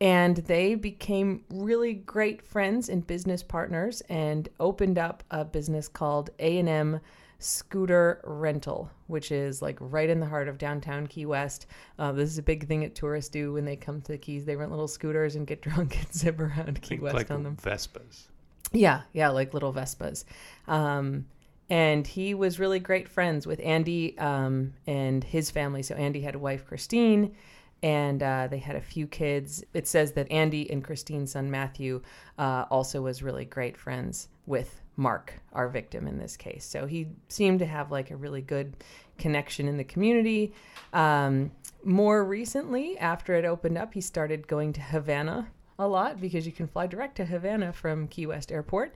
and 0.00 0.38
they 0.38 0.74
became 0.74 1.44
really 1.50 1.92
great 1.92 2.40
friends 2.40 2.88
and 2.88 3.06
business 3.06 3.42
partners 3.42 4.00
and 4.08 4.48
opened 4.58 4.98
up 4.98 5.22
a 5.30 5.44
business 5.44 5.86
called 5.86 6.30
A&M 6.38 7.00
Scooter 7.40 8.20
Rental, 8.24 8.90
which 9.06 9.32
is 9.32 9.62
like 9.62 9.76
right 9.80 10.08
in 10.08 10.20
the 10.20 10.26
heart 10.26 10.48
of 10.48 10.58
downtown 10.58 11.06
Key 11.06 11.26
West. 11.26 11.66
Uh, 11.98 12.12
this 12.12 12.30
is 12.30 12.38
a 12.38 12.42
big 12.42 12.68
thing 12.68 12.80
that 12.80 12.94
tourists 12.94 13.30
do 13.30 13.52
when 13.54 13.64
they 13.64 13.76
come 13.76 14.00
to 14.02 14.12
the 14.12 14.18
Keys. 14.18 14.44
They 14.44 14.56
rent 14.56 14.70
little 14.70 14.88
scooters 14.88 15.36
and 15.36 15.46
get 15.46 15.62
drunk 15.62 15.98
and 15.98 16.12
zip 16.12 16.38
around 16.38 16.80
Key 16.82 16.98
West 16.98 17.16
like 17.16 17.30
on 17.30 17.42
them. 17.42 17.56
Vespas. 17.56 18.28
Yeah, 18.72 19.02
yeah, 19.12 19.30
like 19.30 19.54
little 19.54 19.72
Vespas. 19.72 20.24
Um, 20.68 21.26
and 21.68 22.06
he 22.06 22.34
was 22.34 22.58
really 22.58 22.78
great 22.80 23.08
friends 23.08 23.46
with 23.46 23.60
Andy 23.62 24.18
um, 24.18 24.74
and 24.86 25.22
his 25.22 25.50
family. 25.50 25.82
So 25.82 25.94
Andy 25.94 26.20
had 26.20 26.34
a 26.34 26.38
wife, 26.38 26.66
Christine, 26.66 27.34
and 27.82 28.22
uh, 28.22 28.48
they 28.48 28.58
had 28.58 28.76
a 28.76 28.80
few 28.80 29.06
kids. 29.06 29.64
It 29.72 29.86
says 29.86 30.12
that 30.12 30.30
Andy 30.30 30.70
and 30.70 30.84
Christine's 30.84 31.32
son, 31.32 31.50
Matthew, 31.50 32.02
uh, 32.38 32.66
also 32.70 33.02
was 33.02 33.22
really 33.22 33.44
great 33.44 33.76
friends 33.76 34.28
with 34.46 34.80
Mark, 34.96 35.34
our 35.52 35.68
victim 35.68 36.06
in 36.06 36.18
this 36.18 36.36
case. 36.36 36.64
So 36.64 36.86
he 36.86 37.08
seemed 37.28 37.60
to 37.60 37.66
have 37.66 37.90
like 37.90 38.10
a 38.10 38.16
really 38.16 38.42
good 38.42 38.76
connection 39.18 39.68
in 39.68 39.76
the 39.76 39.84
community. 39.84 40.52
Um, 40.92 41.52
more 41.84 42.24
recently, 42.24 42.98
after 42.98 43.34
it 43.34 43.44
opened 43.44 43.78
up, 43.78 43.94
he 43.94 44.00
started 44.00 44.46
going 44.46 44.72
to 44.74 44.80
Havana 44.80 45.48
a 45.78 45.86
lot 45.86 46.20
because 46.20 46.46
you 46.46 46.52
can 46.52 46.66
fly 46.66 46.86
direct 46.86 47.16
to 47.16 47.24
Havana 47.24 47.72
from 47.72 48.08
Key 48.08 48.26
West 48.26 48.52
Airport. 48.52 48.94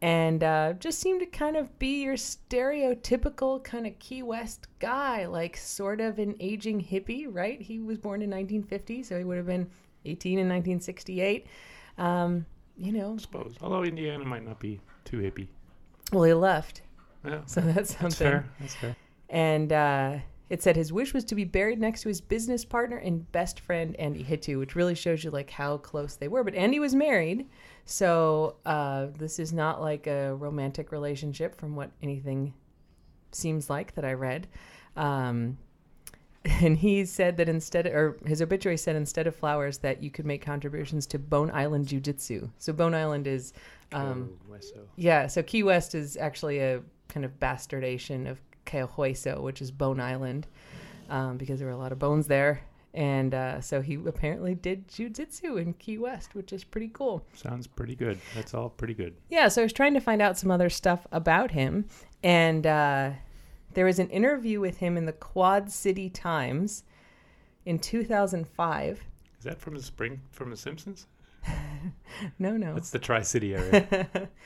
And 0.00 0.44
uh, 0.44 0.74
just 0.74 1.00
seemed 1.00 1.20
to 1.20 1.26
kind 1.26 1.56
of 1.56 1.76
be 1.78 2.02
your 2.02 2.14
stereotypical 2.14 3.62
kind 3.64 3.86
of 3.86 3.98
Key 3.98 4.22
West 4.22 4.68
guy, 4.78 5.26
like 5.26 5.56
sort 5.56 6.00
of 6.00 6.18
an 6.20 6.36
aging 6.38 6.84
hippie, 6.84 7.26
right? 7.28 7.60
He 7.60 7.80
was 7.80 7.98
born 7.98 8.22
in 8.22 8.30
1950, 8.30 9.02
so 9.02 9.18
he 9.18 9.24
would 9.24 9.38
have 9.38 9.46
been 9.46 9.68
18 10.04 10.32
in 10.34 10.48
1968. 10.48 11.46
Um, 11.96 12.46
you 12.76 12.92
know, 12.92 13.14
I 13.14 13.20
suppose. 13.20 13.56
Although 13.60 13.82
Indiana 13.82 14.24
might 14.24 14.44
not 14.44 14.60
be 14.60 14.80
too 15.04 15.18
hippie. 15.18 15.48
well, 16.12 16.24
he 16.24 16.32
left, 16.34 16.82
Yeah, 17.24 17.40
so 17.46 17.60
that's 17.60 17.90
something. 17.92 18.08
that's 18.08 18.16
fair. 18.16 18.46
That's 18.60 18.74
fair. 18.74 18.96
And 19.30 19.72
uh, 19.72 20.18
it 20.48 20.62
said 20.62 20.76
his 20.76 20.92
wish 20.92 21.12
was 21.12 21.24
to 21.26 21.34
be 21.34 21.44
buried 21.44 21.78
next 21.78 22.02
to 22.02 22.08
his 22.08 22.20
business 22.20 22.64
partner 22.64 22.96
and 22.96 23.30
best 23.32 23.60
friend 23.60 23.94
Andy 23.96 24.24
Hetu, 24.24 24.58
which 24.58 24.74
really 24.74 24.94
shows 24.94 25.22
you 25.22 25.30
like 25.30 25.50
how 25.50 25.76
close 25.78 26.16
they 26.16 26.28
were. 26.28 26.42
But 26.44 26.54
Andy 26.54 26.80
was 26.80 26.94
married, 26.94 27.46
so 27.84 28.56
uh, 28.64 29.08
this 29.18 29.38
is 29.38 29.52
not 29.52 29.80
like 29.82 30.06
a 30.06 30.34
romantic 30.34 30.92
relationship 30.92 31.54
from 31.54 31.76
what 31.76 31.90
anything 32.02 32.54
seems 33.32 33.68
like 33.68 33.94
that 33.94 34.04
I 34.06 34.14
read. 34.14 34.46
Um, 34.96 35.58
and 36.44 36.78
he 36.78 37.04
said 37.04 37.36
that 37.36 37.48
instead, 37.50 37.86
or 37.86 38.16
his 38.24 38.40
obituary 38.40 38.78
said 38.78 38.96
instead 38.96 39.26
of 39.26 39.36
flowers, 39.36 39.78
that 39.78 40.02
you 40.02 40.10
could 40.10 40.24
make 40.24 40.40
contributions 40.40 41.06
to 41.08 41.18
Bone 41.18 41.50
Island 41.52 41.88
Jiu 41.88 42.00
Jitsu. 42.00 42.48
So 42.58 42.72
Bone 42.72 42.94
Island 42.94 43.26
is 43.26 43.52
um, 43.92 44.30
yeah, 44.96 45.26
so 45.26 45.42
Key 45.42 45.62
West 45.62 45.94
is 45.94 46.16
actually 46.16 46.58
a 46.58 46.82
kind 47.08 47.24
of 47.24 47.38
bastardation 47.40 48.30
of 48.30 48.40
Cayo 48.64 48.86
Hueso, 48.86 49.40
which 49.42 49.62
is 49.62 49.70
Bone 49.70 50.00
Island, 50.00 50.46
um, 51.08 51.36
because 51.36 51.58
there 51.58 51.68
were 51.68 51.74
a 51.74 51.78
lot 51.78 51.92
of 51.92 51.98
bones 51.98 52.26
there. 52.26 52.60
And 52.94 53.34
uh, 53.34 53.60
so 53.60 53.80
he 53.80 53.94
apparently 53.94 54.54
did 54.54 54.88
jujitsu 54.88 55.60
in 55.60 55.74
Key 55.74 55.98
West, 55.98 56.34
which 56.34 56.52
is 56.52 56.64
pretty 56.64 56.88
cool. 56.88 57.24
Sounds 57.34 57.66
pretty 57.66 57.94
good. 57.94 58.18
That's 58.34 58.54
all 58.54 58.70
pretty 58.70 58.94
good. 58.94 59.14
Yeah, 59.28 59.48
so 59.48 59.62
I 59.62 59.64
was 59.64 59.72
trying 59.72 59.94
to 59.94 60.00
find 60.00 60.20
out 60.20 60.38
some 60.38 60.50
other 60.50 60.70
stuff 60.70 61.06
about 61.12 61.50
him. 61.50 61.86
And 62.22 62.66
uh, 62.66 63.10
there 63.74 63.84
was 63.84 63.98
an 63.98 64.10
interview 64.10 64.58
with 64.60 64.78
him 64.78 64.96
in 64.96 65.04
the 65.04 65.12
Quad 65.12 65.70
City 65.70 66.10
Times 66.10 66.82
in 67.66 67.78
2005. 67.78 69.04
Is 69.38 69.44
that 69.44 69.60
from 69.60 69.74
the 69.76 69.82
spring 69.82 70.20
from 70.30 70.50
The 70.50 70.56
Simpsons? 70.56 71.06
No, 72.38 72.56
no. 72.56 72.74
That's 72.74 72.90
the 72.90 72.98
Tri 72.98 73.22
City 73.22 73.54
area. 73.54 74.28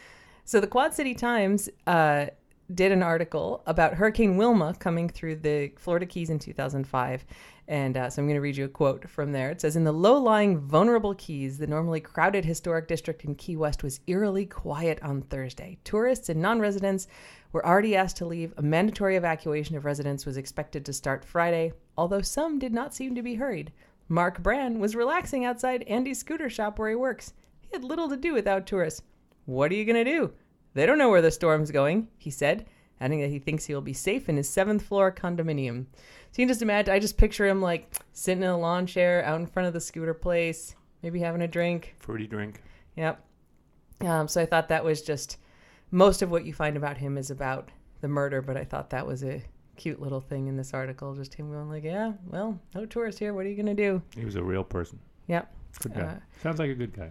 So 0.45 0.61
the 0.61 0.67
Quad 0.67 0.93
City 0.93 1.15
Times 1.15 1.69
uh, 1.87 2.27
did 2.75 2.93
an 2.93 3.03
article 3.03 3.63
about 3.67 3.95
Hurricane 3.95 4.37
Wilma 4.37 4.75
coming 4.79 5.09
through 5.09 5.37
the 5.37 5.73
Florida 5.77 6.07
Keys 6.07 6.31
in 6.31 6.39
2005. 6.39 7.25
And 7.69 7.97
uh, 7.97 8.11
so 8.11 8.21
I'm 8.21 8.27
going 8.27 8.35
to 8.35 8.41
read 8.41 8.57
you 8.57 8.65
a 8.65 8.69
quote 8.69 9.09
from 9.09 9.31
there. 9.31 9.51
It 9.51 9.61
says 9.61 9.77
In 9.77 9.85
the 9.85 9.93
low 9.93 10.19
lying, 10.19 10.59
vulnerable 10.59 11.15
Keys, 11.15 11.59
the 11.59 11.67
normally 11.67 12.01
crowded 12.01 12.45
historic 12.45 12.89
district 12.89 13.25
in 13.25 13.37
Key 13.37 13.57
West 13.57 13.85
was 13.85 14.01
eerily 14.09 14.47
quiet 14.47 15.01
on 15.01 15.23
Thursday. 15.23 15.79
Tourists 15.85 16.29
and 16.29 16.43
non 16.43 16.59
residents 16.59 17.07
were 17.53 17.65
already 17.65 17.95
asked 17.95 18.17
to 18.17 18.27
leave. 18.27 18.53
A 18.57 18.63
mandatory 18.63 19.17
evacuation 19.17 19.77
of 19.77 19.85
residents 19.85 20.27
was 20.27 20.37
expected 20.37 20.85
to 20.85 20.93
start 20.93 21.25
Friday, 21.25 21.73
although 21.97 22.21
some 22.21 22.59
did 22.59 22.73
not 22.73 22.95
seem 22.95 23.15
to 23.15 23.23
be 23.23 23.37
hurried. 23.37 23.71
Mark 24.13 24.43
Brand 24.43 24.79
was 24.79 24.95
relaxing 24.95 25.47
outside 25.47 25.85
Andy's 25.85 26.19
scooter 26.19 26.51
shop 26.51 26.79
where 26.79 26.91
he 26.91 26.95
works. 26.95 27.33
He 27.63 27.71
had 27.73 27.83
little 27.83 28.11
to 28.11 28.17
do 28.17 28.35
without 28.35 28.67
tourists. 28.67 29.01
What 29.47 29.73
are 29.73 29.75
you 29.75 29.87
going 29.87 30.05
to 30.05 30.05
do? 30.05 30.35
They 30.75 30.85
don't 30.85 30.99
know 30.99 31.09
where 31.09 31.23
the 31.23 31.31
storm's 31.31 31.71
going, 31.71 32.09
he 32.19 32.31
said, 32.31 32.67
adding 33.01 33.23
that 33.23 33.31
he 33.31 33.39
thinks 33.39 33.65
he 33.65 33.73
will 33.73 33.81
be 33.81 33.95
safe 33.95 34.29
in 34.29 34.37
his 34.37 34.51
seventh 34.51 34.83
floor 34.83 35.13
condominium. 35.13 35.87
So 36.31 36.43
you 36.43 36.45
can 36.45 36.49
just 36.49 36.61
imagine, 36.61 36.93
I 36.93 36.99
just 36.99 37.17
picture 37.17 37.47
him 37.47 37.63
like 37.63 37.91
sitting 38.13 38.43
in 38.43 38.51
a 38.51 38.59
lawn 38.59 38.87
chair 38.87 39.25
out 39.25 39.41
in 39.41 39.47
front 39.47 39.67
of 39.67 39.73
the 39.73 39.81
scooter 39.81 40.13
place, 40.13 40.77
maybe 41.03 41.19
having 41.19 41.41
a 41.41 41.49
drink. 41.49 41.95
Fruity 41.99 42.27
drink. 42.27 42.63
Yep. 42.97 43.25
Um, 44.03 44.29
so 44.29 44.43
I 44.43 44.47
thought 44.47 44.69
that 44.69 44.85
was 44.85 45.01
just 45.01 45.39
most 45.91 46.21
of 46.21 46.31
what 46.31 46.45
you 46.45 46.53
find 46.53 46.77
about 46.77 46.99
him 46.99 47.17
is 47.17 47.31
about 47.31 47.71
the 48.03 48.09
murder, 48.09 48.43
but 48.43 48.59
I 48.59 48.65
thought 48.65 48.91
that 48.91 49.07
was 49.07 49.25
a 49.25 49.43
cute 49.77 50.01
little 50.01 50.21
thing 50.21 50.49
in 50.49 50.57
this 50.57 50.75
article. 50.75 51.15
Just 51.15 51.35
him 51.35 51.51
going 51.51 51.69
like, 51.69 51.85
"Yeah, 51.85 52.13
well, 52.27 52.59
no 52.75 52.87
tourists 52.87 53.19
here. 53.19 53.35
What 53.35 53.47
are 53.47 53.49
you 53.49 53.57
gonna 53.57 53.75
do?" 53.75 54.03
He 54.17 54.25
was 54.25 54.37
a 54.37 54.43
real 54.43 54.65
person. 54.65 54.99
Yep. 55.29 55.55
Good 55.81 55.95
guy. 55.95 56.01
Uh, 56.01 56.19
Sounds 56.43 56.59
like 56.59 56.71
a 56.71 56.75
good 56.75 56.95
guy. 56.95 57.11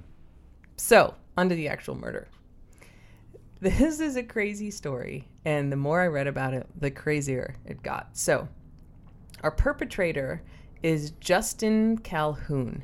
So, 0.78 1.16
onto 1.38 1.56
the 1.56 1.68
actual 1.68 1.96
murder. 1.96 2.28
This 3.60 4.00
is 4.00 4.16
a 4.16 4.24
crazy 4.24 4.72
story, 4.72 5.28
and 5.46 5.72
the 5.72 5.76
more 5.76 6.02
I 6.02 6.08
read 6.08 6.26
about 6.26 6.56
it, 6.56 6.66
the 6.80 6.90
crazier 6.90 7.56
it 7.64 7.84
got. 7.84 8.18
So, 8.18 8.48
our 9.44 9.52
perpetrator 9.52 10.42
is 10.82 11.12
Justin 11.20 12.00
Calhoun. 12.00 12.84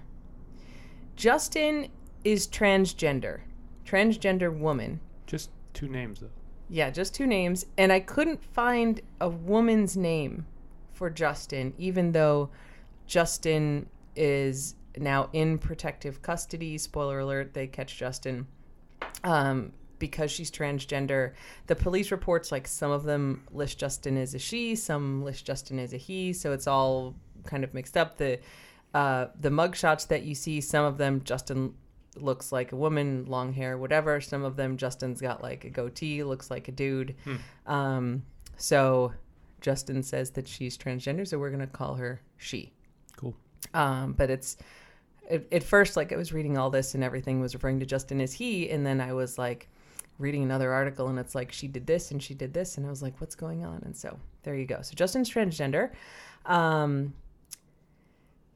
Justin 1.15 1.87
is 2.23 2.47
transgender, 2.47 3.39
transgender 3.85 4.55
woman. 4.55 4.99
Just 5.25 5.49
two 5.73 5.87
names, 5.87 6.19
though. 6.19 6.29
Yeah, 6.69 6.89
just 6.89 7.15
two 7.15 7.25
names. 7.27 7.65
And 7.77 7.91
I 7.91 7.99
couldn't 7.99 8.43
find 8.43 9.01
a 9.21 9.29
woman's 9.29 9.95
name 9.95 10.45
for 10.93 11.09
Justin, 11.09 11.73
even 11.77 12.11
though 12.11 12.49
Justin 13.05 13.87
is 14.15 14.75
now 14.97 15.29
in 15.31 15.57
protective 15.57 16.21
custody. 16.21 16.77
Spoiler 16.77 17.19
alert, 17.19 17.53
they 17.53 17.67
catch 17.67 17.97
Justin 17.97 18.47
um, 19.23 19.71
because 19.99 20.31
she's 20.31 20.51
transgender. 20.51 21.33
The 21.67 21.75
police 21.75 22.11
reports, 22.11 22.51
like 22.51 22.67
some 22.67 22.91
of 22.91 23.03
them 23.03 23.43
list 23.51 23.79
Justin 23.79 24.17
as 24.17 24.33
a 24.33 24.39
she, 24.39 24.75
some 24.75 25.23
list 25.23 25.45
Justin 25.45 25.79
as 25.79 25.93
a 25.93 25.97
he. 25.97 26.33
So 26.33 26.51
it's 26.51 26.67
all 26.67 27.15
kind 27.45 27.63
of 27.63 27.73
mixed 27.73 27.95
up. 27.95 28.17
The 28.17 28.39
uh, 28.93 29.27
the 29.39 29.49
mugshots 29.49 30.07
that 30.07 30.23
you 30.23 30.33
see, 30.33 30.59
some 30.59 30.83
of 30.83 30.97
them 30.97 31.21
Justin 31.23 31.75
looks 32.21 32.51
like 32.51 32.71
a 32.71 32.75
woman, 32.75 33.25
long 33.25 33.53
hair, 33.53 33.77
whatever. 33.77 34.21
Some 34.21 34.43
of 34.43 34.55
them, 34.55 34.77
Justin's 34.77 35.21
got 35.21 35.41
like 35.41 35.65
a 35.65 35.69
goatee, 35.69 36.23
looks 36.23 36.49
like 36.51 36.67
a 36.67 36.71
dude. 36.71 37.15
Hmm. 37.23 37.71
Um, 37.71 38.23
so 38.57 39.13
Justin 39.61 40.03
says 40.03 40.31
that 40.31 40.47
she's 40.47 40.77
transgender, 40.77 41.27
so 41.27 41.37
we're 41.37 41.51
gonna 41.51 41.67
call 41.67 41.95
her 41.95 42.21
she. 42.37 42.73
Cool. 43.15 43.35
Um, 43.73 44.13
but 44.13 44.29
it's 44.29 44.57
at 45.29 45.63
first 45.63 45.97
like 45.97 46.13
I 46.13 46.15
was 46.15 46.31
reading 46.31 46.57
all 46.57 46.69
this 46.69 46.95
and 46.95 47.03
everything 47.03 47.41
was 47.41 47.53
referring 47.53 47.79
to 47.79 47.85
Justin 47.85 48.21
as 48.21 48.33
he, 48.33 48.69
and 48.69 48.85
then 48.85 49.01
I 49.01 49.13
was 49.13 49.37
like 49.37 49.69
reading 50.19 50.43
another 50.43 50.71
article 50.71 51.09
and 51.09 51.19
it's 51.19 51.35
like 51.35 51.51
she 51.51 51.67
did 51.67 51.85
this 51.85 52.11
and 52.11 52.21
she 52.21 52.33
did 52.33 52.53
this, 52.53 52.77
and 52.77 52.85
I 52.85 52.89
was 52.89 53.01
like, 53.01 53.19
what's 53.19 53.35
going 53.35 53.65
on? 53.65 53.81
And 53.83 53.95
so 53.95 54.17
there 54.43 54.55
you 54.55 54.65
go. 54.65 54.81
So 54.81 54.93
Justin's 54.95 55.29
transgender. 55.29 55.91
Um, 56.45 57.13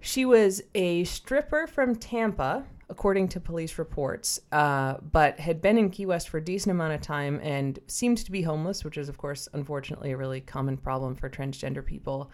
she 0.01 0.25
was 0.25 0.63
a 0.73 1.03
stripper 1.03 1.67
from 1.67 1.95
Tampa 1.95 2.65
according 2.91 3.29
to 3.29 3.39
police 3.39 3.79
reports, 3.79 4.41
uh, 4.51 4.95
but 5.13 5.39
had 5.39 5.61
been 5.61 5.77
in 5.77 5.89
Key 5.89 6.05
West 6.05 6.27
for 6.27 6.39
a 6.39 6.43
decent 6.43 6.71
amount 6.71 6.93
of 6.93 6.99
time 6.99 7.39
and 7.41 7.79
seemed 7.87 8.17
to 8.17 8.31
be 8.31 8.41
homeless, 8.41 8.83
which 8.83 8.97
is, 8.97 9.07
of 9.07 9.17
course, 9.17 9.47
unfortunately, 9.53 10.11
a 10.11 10.17
really 10.17 10.41
common 10.41 10.75
problem 10.75 11.15
for 11.15 11.29
transgender 11.29 11.83
people. 11.83 12.29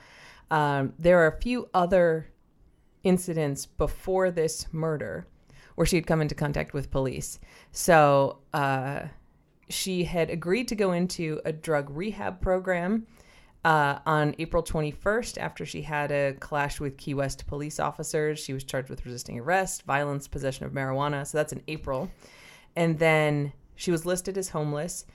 Um, 0.50 0.94
there 0.98 1.20
are 1.20 1.28
a 1.28 1.40
few 1.40 1.70
other 1.76 2.28
incidents 3.04 3.68
before 3.68 4.32
this 4.32 4.66
murder 4.74 5.28
where 5.76 5.86
she 5.86 5.96
had 5.96 6.08
come 6.08 6.22
into 6.22 6.34
contact 6.34 6.74
with 6.74 6.90
police. 6.90 7.40
So 7.72 8.40
uh, 8.52 9.02
she 9.70 10.06
had 10.06 10.32
agreed 10.32 10.68
to 10.70 10.76
go 10.76 10.92
into 10.92 11.40
a 11.46 11.54
drug 11.54 11.92
rehab 11.92 12.42
program 12.42 13.06
uh, 13.68 14.00
on 14.06 14.34
April 14.40 14.64
21st, 14.64 15.38
after 15.38 15.66
she 15.66 15.82
had 15.82 16.10
a 16.10 16.34
clash 16.40 16.80
with 16.80 16.96
Key 16.96 17.14
West 17.14 17.46
police 17.48 17.82
officers, 17.82 18.40
she 18.40 18.54
was 18.54 18.64
charged 18.64 18.90
with 18.90 19.06
resisting 19.06 19.38
arrest, 19.38 19.84
violence, 19.84 20.26
possession 20.26 20.66
of 20.66 20.72
marijuana. 20.72 21.28
So 21.28 21.38
that's 21.38 21.52
in 21.52 21.62
April. 21.68 22.10
And 22.78 22.98
then 22.98 23.52
she 23.76 23.92
was 23.92 24.06
listed 24.06 24.38
as 24.38 24.48
homeless. 24.48 25.06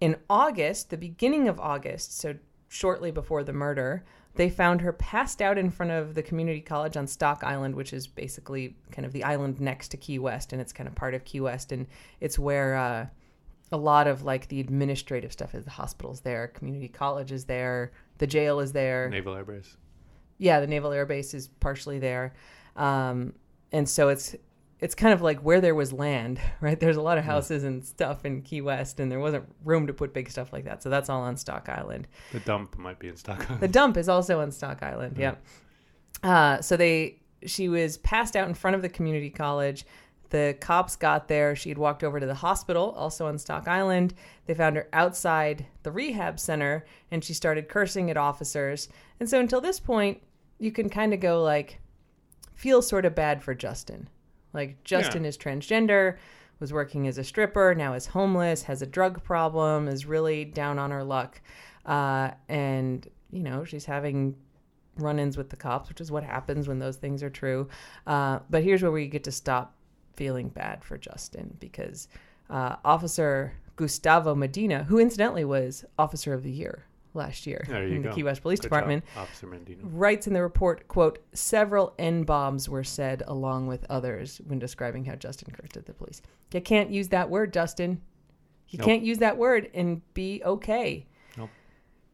In 0.00 0.14
August, 0.30 0.90
the 0.90 0.96
beginning 0.96 1.48
of 1.48 1.58
August, 1.58 2.16
so 2.20 2.36
shortly 2.68 3.10
before 3.10 3.42
the 3.42 3.52
murder, 3.52 4.04
they 4.36 4.48
found 4.48 4.80
her 4.80 4.92
passed 4.92 5.42
out 5.42 5.58
in 5.58 5.68
front 5.68 5.90
of 5.90 6.14
the 6.14 6.22
community 6.22 6.60
college 6.60 6.96
on 6.96 7.08
Stock 7.08 7.42
Island, 7.42 7.74
which 7.74 7.92
is 7.92 8.06
basically 8.06 8.76
kind 8.92 9.04
of 9.04 9.12
the 9.12 9.24
island 9.24 9.60
next 9.60 9.88
to 9.88 9.96
Key 9.96 10.20
West, 10.20 10.52
and 10.52 10.62
it's 10.62 10.72
kind 10.72 10.86
of 10.86 10.94
part 10.94 11.14
of 11.14 11.24
Key 11.24 11.40
West, 11.40 11.72
and 11.72 11.88
it's 12.20 12.38
where 12.38 12.76
uh, 12.76 13.06
a 13.72 13.76
lot 13.76 14.06
of 14.06 14.22
like 14.22 14.48
the 14.48 14.60
administrative 14.60 15.32
stuff 15.32 15.54
is 15.54 15.64
the 15.64 15.70
hospital's 15.70 16.20
there, 16.20 16.48
community 16.48 16.88
college 16.88 17.32
is 17.32 17.46
there, 17.46 17.92
the 18.18 18.26
jail 18.26 18.60
is 18.60 18.72
there. 18.72 19.08
Naval 19.08 19.34
Air 19.34 19.44
Base. 19.44 19.76
Yeah, 20.38 20.60
the 20.60 20.66
Naval 20.66 20.92
Air 20.92 21.06
Base 21.06 21.34
is 21.34 21.48
partially 21.48 21.98
there. 21.98 22.34
Um, 22.76 23.34
and 23.72 23.88
so 23.88 24.08
it's 24.08 24.36
it's 24.80 24.96
kind 24.96 25.14
of 25.14 25.22
like 25.22 25.38
where 25.40 25.60
there 25.60 25.74
was 25.74 25.92
land, 25.92 26.40
right? 26.60 26.78
There's 26.78 26.96
a 26.96 27.02
lot 27.02 27.16
of 27.16 27.24
houses 27.24 27.62
yeah. 27.62 27.68
and 27.68 27.84
stuff 27.84 28.24
in 28.24 28.42
Key 28.42 28.60
West, 28.60 29.00
and 29.00 29.10
there 29.10 29.20
wasn't 29.20 29.44
room 29.64 29.86
to 29.86 29.94
put 29.94 30.12
big 30.12 30.28
stuff 30.28 30.52
like 30.52 30.64
that. 30.64 30.82
So 30.82 30.90
that's 30.90 31.08
all 31.08 31.22
on 31.22 31.36
Stock 31.36 31.68
Island. 31.68 32.08
The 32.32 32.40
dump 32.40 32.76
might 32.76 32.98
be 32.98 33.08
in 33.08 33.16
Stock 33.16 33.46
Island. 33.46 33.60
The 33.60 33.68
dump 33.68 33.96
is 33.96 34.08
also 34.08 34.40
on 34.40 34.50
Stock 34.50 34.82
Island. 34.82 35.16
Yeah. 35.18 35.22
Yep. 35.24 35.44
Uh, 36.22 36.60
so 36.60 36.76
they 36.76 37.20
she 37.46 37.68
was 37.68 37.96
passed 37.98 38.36
out 38.36 38.48
in 38.48 38.54
front 38.54 38.76
of 38.76 38.82
the 38.82 38.88
community 38.88 39.30
college. 39.30 39.86
The 40.32 40.56
cops 40.60 40.96
got 40.96 41.28
there. 41.28 41.54
She 41.54 41.68
had 41.68 41.76
walked 41.76 42.02
over 42.02 42.18
to 42.18 42.24
the 42.24 42.34
hospital, 42.34 42.94
also 42.96 43.26
on 43.26 43.36
Stock 43.36 43.68
Island. 43.68 44.14
They 44.46 44.54
found 44.54 44.76
her 44.76 44.88
outside 44.94 45.66
the 45.82 45.92
rehab 45.92 46.40
center 46.40 46.86
and 47.10 47.22
she 47.22 47.34
started 47.34 47.68
cursing 47.68 48.10
at 48.10 48.16
officers. 48.16 48.88
And 49.20 49.28
so 49.28 49.38
until 49.38 49.60
this 49.60 49.78
point, 49.78 50.22
you 50.58 50.72
can 50.72 50.88
kind 50.88 51.12
of 51.12 51.20
go 51.20 51.42
like, 51.42 51.80
feel 52.54 52.80
sort 52.80 53.04
of 53.04 53.14
bad 53.14 53.42
for 53.42 53.54
Justin. 53.54 54.08
Like, 54.54 54.82
Justin 54.84 55.24
yeah. 55.24 55.28
is 55.28 55.36
transgender, 55.36 56.16
was 56.60 56.72
working 56.72 57.06
as 57.06 57.18
a 57.18 57.24
stripper, 57.24 57.74
now 57.74 57.92
is 57.92 58.06
homeless, 58.06 58.62
has 58.62 58.80
a 58.80 58.86
drug 58.86 59.22
problem, 59.22 59.86
is 59.86 60.06
really 60.06 60.46
down 60.46 60.78
on 60.78 60.90
her 60.92 61.04
luck. 61.04 61.42
Uh, 61.84 62.30
and, 62.48 63.06
you 63.30 63.42
know, 63.42 63.64
she's 63.64 63.84
having 63.84 64.34
run 64.96 65.18
ins 65.18 65.36
with 65.36 65.50
the 65.50 65.56
cops, 65.56 65.90
which 65.90 66.00
is 66.00 66.10
what 66.10 66.24
happens 66.24 66.68
when 66.68 66.78
those 66.78 66.96
things 66.96 67.22
are 67.22 67.28
true. 67.28 67.68
Uh, 68.06 68.38
but 68.48 68.62
here's 68.62 68.80
where 68.80 68.90
we 68.90 69.06
get 69.08 69.24
to 69.24 69.32
stop 69.32 69.74
feeling 70.14 70.48
bad 70.48 70.84
for 70.84 70.98
Justin 70.98 71.56
because 71.60 72.08
uh, 72.50 72.76
Officer 72.84 73.54
Gustavo 73.76 74.34
Medina, 74.34 74.84
who 74.84 74.98
incidentally 74.98 75.44
was 75.44 75.84
Officer 75.98 76.32
of 76.32 76.42
the 76.42 76.50
Year 76.50 76.84
last 77.14 77.46
year 77.46 77.64
in 77.68 78.02
the 78.02 78.10
Key 78.10 78.22
West 78.22 78.42
Police 78.42 78.60
Good 78.60 78.68
Department, 78.68 79.04
job, 79.14 79.28
writes 79.82 80.26
in 80.26 80.32
the 80.32 80.42
report, 80.42 80.88
quote, 80.88 81.18
several 81.34 81.94
N-bombs 81.98 82.68
were 82.68 82.84
said 82.84 83.22
along 83.26 83.66
with 83.66 83.84
others 83.90 84.40
when 84.46 84.58
describing 84.58 85.04
how 85.04 85.14
Justin 85.14 85.52
cursed 85.52 85.76
at 85.76 85.86
the 85.86 85.92
police. 85.92 86.22
You 86.52 86.60
can't 86.60 86.90
use 86.90 87.08
that 87.08 87.28
word, 87.28 87.52
Justin. 87.52 88.00
You 88.68 88.78
nope. 88.78 88.86
can't 88.86 89.02
use 89.02 89.18
that 89.18 89.36
word 89.36 89.70
and 89.74 90.00
be 90.14 90.42
okay. 90.44 91.06
Nope. 91.36 91.50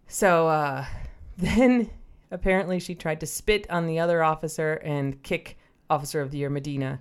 So 0.09 0.49
uh, 0.49 0.85
then 1.37 1.91
apparently 2.31 2.81
she 2.81 2.95
tried 2.95 3.21
to 3.21 3.27
spit 3.27 3.69
on 3.71 3.87
the 3.87 4.01
other 4.01 4.23
officer 4.23 4.75
and 4.75 5.23
kick 5.23 5.57
Officer 5.91 6.21
of 6.21 6.31
the 6.31 6.39
Year 6.39 6.51
Medina 6.51 7.01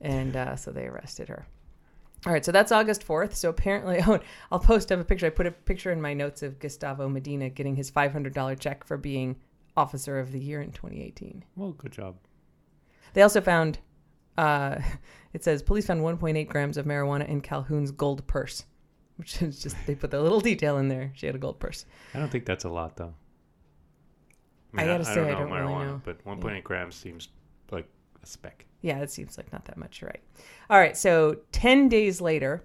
and 0.00 0.36
uh, 0.36 0.56
so 0.56 0.70
they 0.70 0.86
arrested 0.86 1.28
her. 1.28 1.46
All 2.26 2.32
right, 2.32 2.44
so 2.44 2.52
that's 2.52 2.70
August 2.70 3.06
4th. 3.06 3.34
So 3.34 3.48
apparently, 3.48 4.00
oh, 4.06 4.20
I'll 4.52 4.58
post 4.58 4.92
up 4.92 5.00
a 5.00 5.04
picture. 5.04 5.26
I 5.26 5.30
put 5.30 5.46
a 5.46 5.50
picture 5.50 5.90
in 5.90 6.00
my 6.00 6.14
notes 6.14 6.42
of 6.42 6.58
Gustavo 6.58 7.08
Medina 7.08 7.48
getting 7.48 7.76
his 7.76 7.90
$500 7.90 8.58
check 8.58 8.84
for 8.84 8.96
being 8.96 9.36
Officer 9.76 10.18
of 10.18 10.32
the 10.32 10.40
Year 10.40 10.60
in 10.60 10.72
2018. 10.72 11.44
Well, 11.56 11.72
good 11.72 11.92
job. 11.92 12.16
They 13.14 13.22
also 13.22 13.40
found, 13.40 13.78
uh, 14.36 14.76
it 15.32 15.44
says, 15.44 15.62
police 15.62 15.86
found 15.86 16.02
1.8 16.02 16.48
grams 16.48 16.76
of 16.76 16.84
marijuana 16.84 17.26
in 17.26 17.40
Calhoun's 17.40 17.90
gold 17.90 18.26
purse, 18.26 18.64
which 19.16 19.40
is 19.40 19.62
just, 19.62 19.76
they 19.86 19.94
put 19.94 20.10
the 20.10 20.20
little 20.20 20.40
detail 20.40 20.76
in 20.76 20.88
there. 20.88 21.12
She 21.14 21.26
had 21.26 21.34
a 21.34 21.38
gold 21.38 21.58
purse. 21.58 21.86
I 22.14 22.18
don't 22.18 22.30
think 22.30 22.44
that's 22.44 22.64
a 22.64 22.68
lot, 22.70 22.96
though. 22.96 23.14
I, 24.74 24.76
mean, 24.76 24.88
I 24.88 24.98
gotta 24.98 25.10
I, 25.10 25.14
say, 25.14 25.22
I 25.22 25.30
don't, 25.32 25.52
I 25.52 25.58
don't 25.60 25.72
really 25.72 25.86
know. 25.86 26.02
But 26.04 26.24
1.8 26.24 26.54
yeah. 26.54 26.60
grams 26.60 26.94
seems 26.94 27.28
like 27.70 27.88
a 28.22 28.26
speck. 28.26 28.66
Yeah, 28.82 29.00
it 29.00 29.10
seems 29.10 29.36
like 29.36 29.52
not 29.52 29.64
that 29.66 29.76
much. 29.76 30.02
Right. 30.02 30.20
All 30.68 30.78
right. 30.78 30.96
So 30.96 31.38
10 31.52 31.88
days 31.88 32.20
later, 32.20 32.62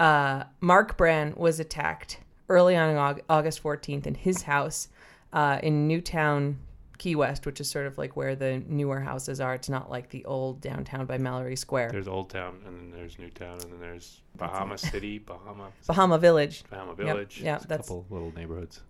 uh, 0.00 0.44
Mark 0.60 0.96
Brand 0.96 1.36
was 1.36 1.60
attacked 1.60 2.18
early 2.48 2.76
on 2.76 3.20
August 3.28 3.62
14th 3.62 4.06
in 4.06 4.14
his 4.14 4.42
house 4.42 4.88
uh, 5.32 5.58
in 5.62 5.86
Newtown, 5.86 6.58
Key 6.98 7.16
West, 7.16 7.46
which 7.46 7.60
is 7.60 7.68
sort 7.68 7.86
of 7.86 7.98
like 7.98 8.16
where 8.16 8.34
the 8.36 8.62
newer 8.66 9.00
houses 9.00 9.40
are. 9.40 9.54
It's 9.54 9.68
not 9.68 9.90
like 9.90 10.10
the 10.10 10.24
old 10.24 10.60
downtown 10.60 11.06
by 11.06 11.18
Mallory 11.18 11.56
Square. 11.56 11.90
There's 11.90 12.08
Old 12.08 12.30
Town, 12.30 12.60
and 12.66 12.76
then 12.76 12.90
there's 12.90 13.18
Newtown, 13.18 13.60
and 13.60 13.72
then 13.72 13.80
there's 13.80 14.20
Bahama 14.36 14.78
City, 14.78 15.18
Bahama. 15.18 15.70
Bahama 15.86 16.18
Village. 16.18 16.64
Bahama 16.70 16.94
Village. 16.94 17.40
Yeah, 17.40 17.54
yep, 17.54 17.68
that's 17.68 17.88
a 17.88 17.90
couple 17.90 18.06
little 18.10 18.32
neighborhoods. 18.32 18.80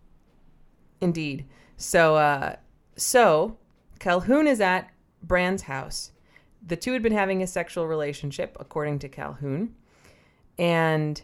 Indeed. 1.01 1.47
So, 1.77 2.17
uh, 2.17 2.57
so 2.97 3.57
Calhoun 3.99 4.47
is 4.47 4.61
at 4.61 4.91
Brand's 5.27 5.63
house. 5.63 6.13
The 6.67 6.77
two 6.77 6.93
had 6.93 7.03
been 7.03 7.13
having 7.13 7.43
a 7.43 7.47
sexual 7.47 7.87
relationship, 7.87 8.57
according 8.59 8.99
to 9.01 9.09
Calhoun, 9.09 9.75
and 10.59 11.21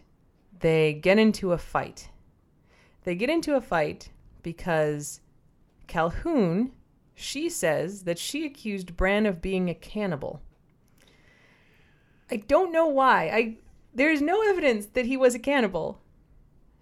they 0.61 0.93
get 0.93 1.19
into 1.19 1.53
a 1.53 1.59
fight. 1.59 2.11
They 3.05 3.15
get 3.15 3.31
into 3.31 3.57
a 3.57 3.61
fight 3.61 4.11
because 4.43 5.21
Calhoun, 5.87 6.73
she 7.15 7.49
says 7.49 8.05
that 8.05 8.19
she 8.19 8.45
accused 8.45 8.97
Brand 8.97 9.27
of 9.27 9.41
being 9.41 9.69
a 9.69 9.75
cannibal. 9.75 10.43
I 12.31 12.37
don't 12.37 12.73
know 12.73 12.87
why. 12.87 13.29
I 13.29 13.57
there's 13.93 14.23
no 14.23 14.49
evidence 14.49 14.87
that 14.87 15.07
he 15.07 15.17
was 15.17 15.35
a 15.35 15.39
cannibal. 15.39 16.01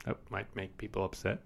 That 0.04 0.18
might 0.30 0.54
make 0.54 0.76
people 0.76 1.04
upset. 1.04 1.38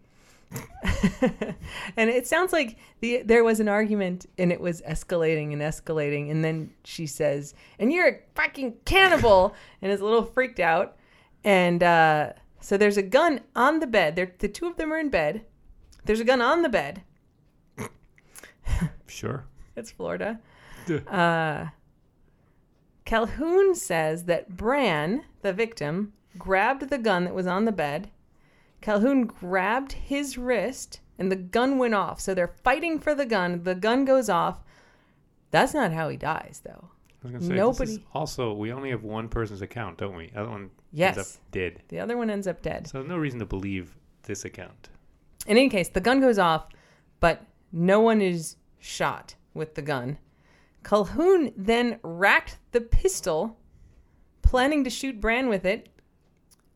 and 1.97 2.11
it 2.11 2.27
sounds 2.27 2.53
like 2.53 2.77
the 3.01 3.23
there 3.23 3.45
was 3.45 3.61
an 3.61 3.69
argument 3.69 4.27
and 4.39 4.53
it 4.53 4.61
was 4.61 4.83
escalating 4.83 5.53
and 5.53 5.63
escalating 5.63 6.31
and 6.31 6.45
then 6.45 6.73
she 6.85 7.07
says, 7.07 7.55
"And 7.79 7.93
you're 7.93 8.09
a 8.09 8.19
fucking 8.35 8.75
cannibal," 8.85 9.55
and 9.83 9.93
is 9.93 10.01
a 10.01 10.05
little 10.05 10.25
freaked 10.25 10.61
out. 10.61 10.97
And 11.45 11.83
uh, 11.83 12.33
so 12.61 12.77
there's 12.77 12.97
a 12.97 13.03
gun 13.03 13.41
on 13.57 13.81
the 13.81 13.87
bed. 13.87 14.17
They're, 14.17 14.33
the 14.39 14.49
two 14.49 14.67
of 14.67 14.77
them 14.77 14.93
are 14.93 14.99
in 14.99 15.11
bed. 15.11 15.45
There's 16.05 16.21
a 16.21 16.25
gun 16.25 16.41
on 16.41 16.63
the 16.63 16.69
bed. 16.69 17.03
sure. 19.07 19.47
It's 19.77 19.91
Florida. 19.91 20.41
Uh, 21.09 21.67
Calhoun 23.05 23.75
says 23.75 24.25
that 24.25 24.57
Bran, 24.57 25.25
the 25.43 25.53
victim, 25.53 26.13
grabbed 26.39 26.89
the 26.89 26.99
gun 26.99 27.25
that 27.25 27.35
was 27.35 27.47
on 27.47 27.65
the 27.65 27.73
bed. 27.73 28.11
Calhoun 28.83 29.25
grabbed 29.25 29.93
his 29.93 30.37
wrist 30.37 31.01
and 31.19 31.31
the 31.31 31.37
gun 31.37 31.79
went 31.79 31.95
off. 31.95 32.21
So 32.21 32.35
they're 32.35 32.55
fighting 32.65 32.99
for 32.99 33.15
the 33.15 33.25
gun. 33.25 33.63
The 33.63 33.75
gun 33.75 34.05
goes 34.05 34.29
off. 34.29 34.63
That's 35.51 35.73
not 35.73 35.93
how 35.93 36.09
he 36.09 36.17
dies, 36.17 36.61
though. 36.65 36.91
Say, 37.23 37.55
Nobody. 37.55 38.05
Also, 38.13 38.53
we 38.53 38.73
only 38.73 38.91
have 38.91 39.05
one 39.05 39.29
person's 39.29 39.63
account, 39.63 39.99
don't 39.99 40.17
we? 40.17 40.31
The 40.31 40.41
other 40.41 40.51
one 40.51 40.71
yes. 40.93 41.17
ends 41.17 41.29
up 41.31 41.41
dead. 41.53 41.83
The 41.89 42.01
other 42.01 42.17
one 42.17 42.31
ends 42.31 42.49
up 42.49 42.63
dead. 42.63 42.89
So 42.89 43.03
no 43.03 43.17
reason 43.17 43.39
to 43.39 43.47
believe 43.47 43.95
this 44.25 44.45
account. 44.45 44.89
In 45.47 45.57
any 45.57 45.69
case, 45.69 45.89
the 45.89 46.01
gun 46.01 46.21
goes 46.21 46.39
off, 46.39 46.67
but 47.21 47.45
no 47.71 48.01
one 48.01 48.21
is 48.21 48.57
shot 48.81 49.37
with 49.55 49.77
the 49.77 49.83
gun. 49.83 50.19
Calhoun 50.83 51.53
then 51.57 52.01
racked 52.03 52.59
the 52.73 52.81
pistol, 52.81 53.57
planning 54.43 54.83
to 54.83 54.91
shoot 54.91 55.21
Bran 55.21 55.49
with 55.49 55.65
it, 55.65 55.89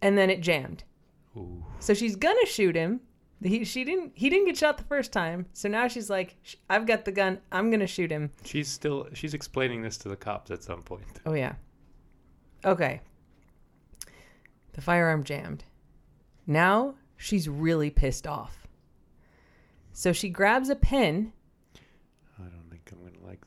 and 0.00 0.16
then 0.16 0.30
it 0.30 0.40
jammed. 0.40 0.84
Ooh. 1.36 1.64
So 1.80 1.94
she's 1.94 2.16
gonna 2.16 2.46
shoot 2.46 2.74
him. 2.74 3.00
He 3.42 3.64
she 3.64 3.84
didn't 3.84 4.12
he 4.14 4.30
didn't 4.30 4.46
get 4.46 4.56
shot 4.56 4.78
the 4.78 4.84
first 4.84 5.12
time. 5.12 5.46
So 5.52 5.68
now 5.68 5.88
she's 5.88 6.08
like, 6.08 6.36
I've 6.70 6.86
got 6.86 7.04
the 7.04 7.12
gun. 7.12 7.38
I'm 7.52 7.70
gonna 7.70 7.86
shoot 7.86 8.10
him. 8.10 8.30
She's 8.44 8.68
still 8.68 9.08
she's 9.12 9.34
explaining 9.34 9.82
this 9.82 9.98
to 9.98 10.08
the 10.08 10.16
cops 10.16 10.50
at 10.50 10.62
some 10.62 10.82
point. 10.82 11.04
Oh 11.26 11.34
yeah. 11.34 11.54
Okay. 12.64 13.00
The 14.72 14.80
firearm 14.80 15.24
jammed. 15.24 15.64
Now 16.46 16.94
she's 17.16 17.48
really 17.48 17.90
pissed 17.90 18.26
off. 18.26 18.66
So 19.92 20.12
she 20.12 20.28
grabs 20.28 20.68
a 20.68 20.76
pen. 20.76 21.32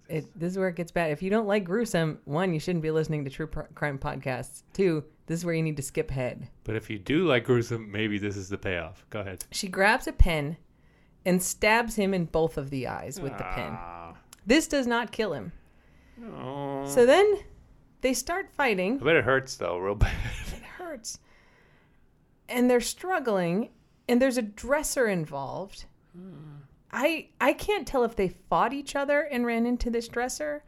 It, 0.10 0.28
this 0.38 0.54
is 0.54 0.58
where 0.58 0.70
it 0.70 0.76
gets 0.76 0.92
bad. 0.92 1.12
If 1.12 1.22
you 1.22 1.30
don't 1.30 1.48
like 1.48 1.64
gruesome, 1.64 2.20
one, 2.26 2.54
you 2.54 2.60
shouldn't 2.60 2.82
be 2.82 2.92
listening 2.92 3.24
to 3.26 3.30
true 3.30 3.48
crime 3.48 4.00
podcasts. 4.00 4.64
Two, 4.74 5.04
this 5.28 5.40
is 5.40 5.46
where 5.46 5.54
you 5.54 5.62
need 5.62 5.78
to 5.78 5.84
skip 5.84 6.10
ahead. 6.10 6.48
But 6.64 6.76
if 6.76 6.90
you 6.90 6.98
do 6.98 7.28
like 7.28 7.44
gruesome, 7.44 7.92
maybe 7.92 8.18
this 8.18 8.36
is 8.36 8.50
the 8.50 8.58
payoff. 8.58 9.06
Go 9.12 9.20
ahead. 9.20 9.46
She 9.52 9.68
grabs 9.68 10.08
a 10.08 10.12
pen 10.12 10.58
and 11.26 11.42
stabs 11.42 11.96
him 11.96 12.14
in 12.14 12.26
both 12.26 12.58
of 12.58 12.72
the 12.72 12.88
eyes 12.88 13.22
with 13.22 13.38
the 13.38 13.44
pen. 13.44 13.72
Ah. 13.74 14.16
This 14.48 14.68
does 14.68 14.88
not 14.88 15.12
kill 15.12 15.34
him. 15.34 15.52
No. 16.18 16.86
So 16.88 17.06
then 17.06 17.40
they 18.02 18.14
start 18.14 18.50
fighting. 18.52 19.00
I 19.00 19.04
bet 19.04 19.16
it 19.16 19.24
hurts 19.24 19.56
though, 19.58 19.78
real 19.78 19.96
bad. 19.96 20.12
It 20.54 20.64
hurts. 20.64 21.20
And 22.48 22.68
they're 22.68 22.82
struggling, 22.82 23.70
and 24.08 24.20
there's 24.20 24.38
a 24.38 24.42
dresser 24.42 25.08
involved. 25.08 25.86
Hmm. 26.16 26.59
I 26.92 27.28
I 27.40 27.54
can't 27.54 27.88
tell 27.88 28.04
if 28.04 28.16
they 28.16 28.30
fought 28.50 28.74
each 28.74 28.96
other 28.96 29.22
and 29.22 29.46
ran 29.46 29.66
into 29.66 29.90
this 29.90 30.08
dresser, 30.08 30.64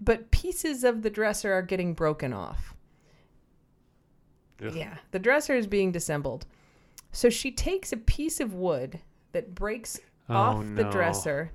but 0.00 0.30
pieces 0.30 0.84
of 0.84 1.02
the 1.02 1.10
dresser 1.10 1.52
are 1.52 1.62
getting 1.62 1.94
broken 1.94 2.32
off. 2.32 2.74
Ugh. 4.64 4.74
Yeah, 4.74 4.98
the 5.10 5.18
dresser 5.18 5.54
is 5.54 5.66
being 5.66 5.92
disassembled. 5.92 6.46
So 7.12 7.28
she 7.30 7.50
takes 7.50 7.92
a 7.92 7.96
piece 7.96 8.40
of 8.40 8.54
wood 8.54 9.00
that 9.32 9.54
breaks 9.54 9.98
oh, 10.28 10.34
off 10.34 10.64
no. 10.64 10.82
the 10.82 10.90
dresser. 10.90 11.50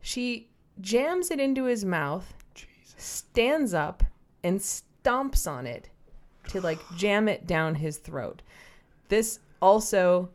She 0.00 0.48
jams 0.80 1.30
it 1.30 1.38
into 1.38 1.64
his 1.64 1.84
mouth, 1.84 2.32
Jesus. 2.54 2.94
stands 2.96 3.74
up, 3.74 4.02
and 4.42 4.58
stomps 4.58 5.50
on 5.50 5.66
it 5.66 5.90
to 6.48 6.60
like 6.60 6.80
jam 6.96 7.28
it 7.28 7.46
down 7.46 7.74
his 7.74 7.98
throat. 7.98 8.42
This 9.08 9.38
also 9.60 10.30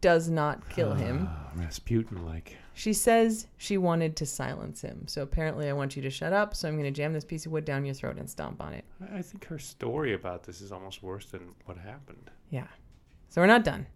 does 0.00 0.28
not 0.28 0.68
kill 0.70 0.94
him. 0.94 1.28
Ah, 1.30 1.50
Rasputin 1.54 2.24
like. 2.24 2.56
She 2.74 2.92
says 2.92 3.46
she 3.58 3.76
wanted 3.76 4.16
to 4.16 4.26
silence 4.26 4.80
him. 4.80 5.06
So 5.06 5.22
apparently, 5.22 5.68
I 5.68 5.72
want 5.72 5.96
you 5.96 6.02
to 6.02 6.10
shut 6.10 6.32
up. 6.32 6.54
So 6.54 6.68
I'm 6.68 6.74
going 6.74 6.84
to 6.84 6.90
jam 6.90 7.12
this 7.12 7.24
piece 7.24 7.44
of 7.44 7.52
wood 7.52 7.64
down 7.64 7.84
your 7.84 7.94
throat 7.94 8.16
and 8.16 8.28
stomp 8.28 8.62
on 8.62 8.72
it. 8.72 8.84
I 9.12 9.22
think 9.22 9.44
her 9.46 9.58
story 9.58 10.14
about 10.14 10.44
this 10.44 10.60
is 10.60 10.72
almost 10.72 11.02
worse 11.02 11.26
than 11.26 11.54
what 11.66 11.76
happened. 11.76 12.30
Yeah. 12.50 12.68
So 13.28 13.40
we're 13.40 13.46
not 13.46 13.64
done. 13.64 13.86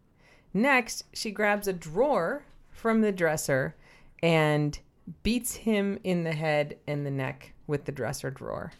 Next, 0.52 1.04
she 1.12 1.30
grabs 1.30 1.66
a 1.66 1.72
drawer 1.72 2.44
from 2.70 3.00
the 3.00 3.12
dresser 3.12 3.74
and 4.22 4.78
beats 5.22 5.54
him 5.54 5.98
in 6.04 6.24
the 6.24 6.32
head 6.32 6.76
and 6.86 7.04
the 7.04 7.10
neck 7.10 7.52
with 7.66 7.84
the 7.84 7.92
dresser 7.92 8.30
drawer. 8.30 8.72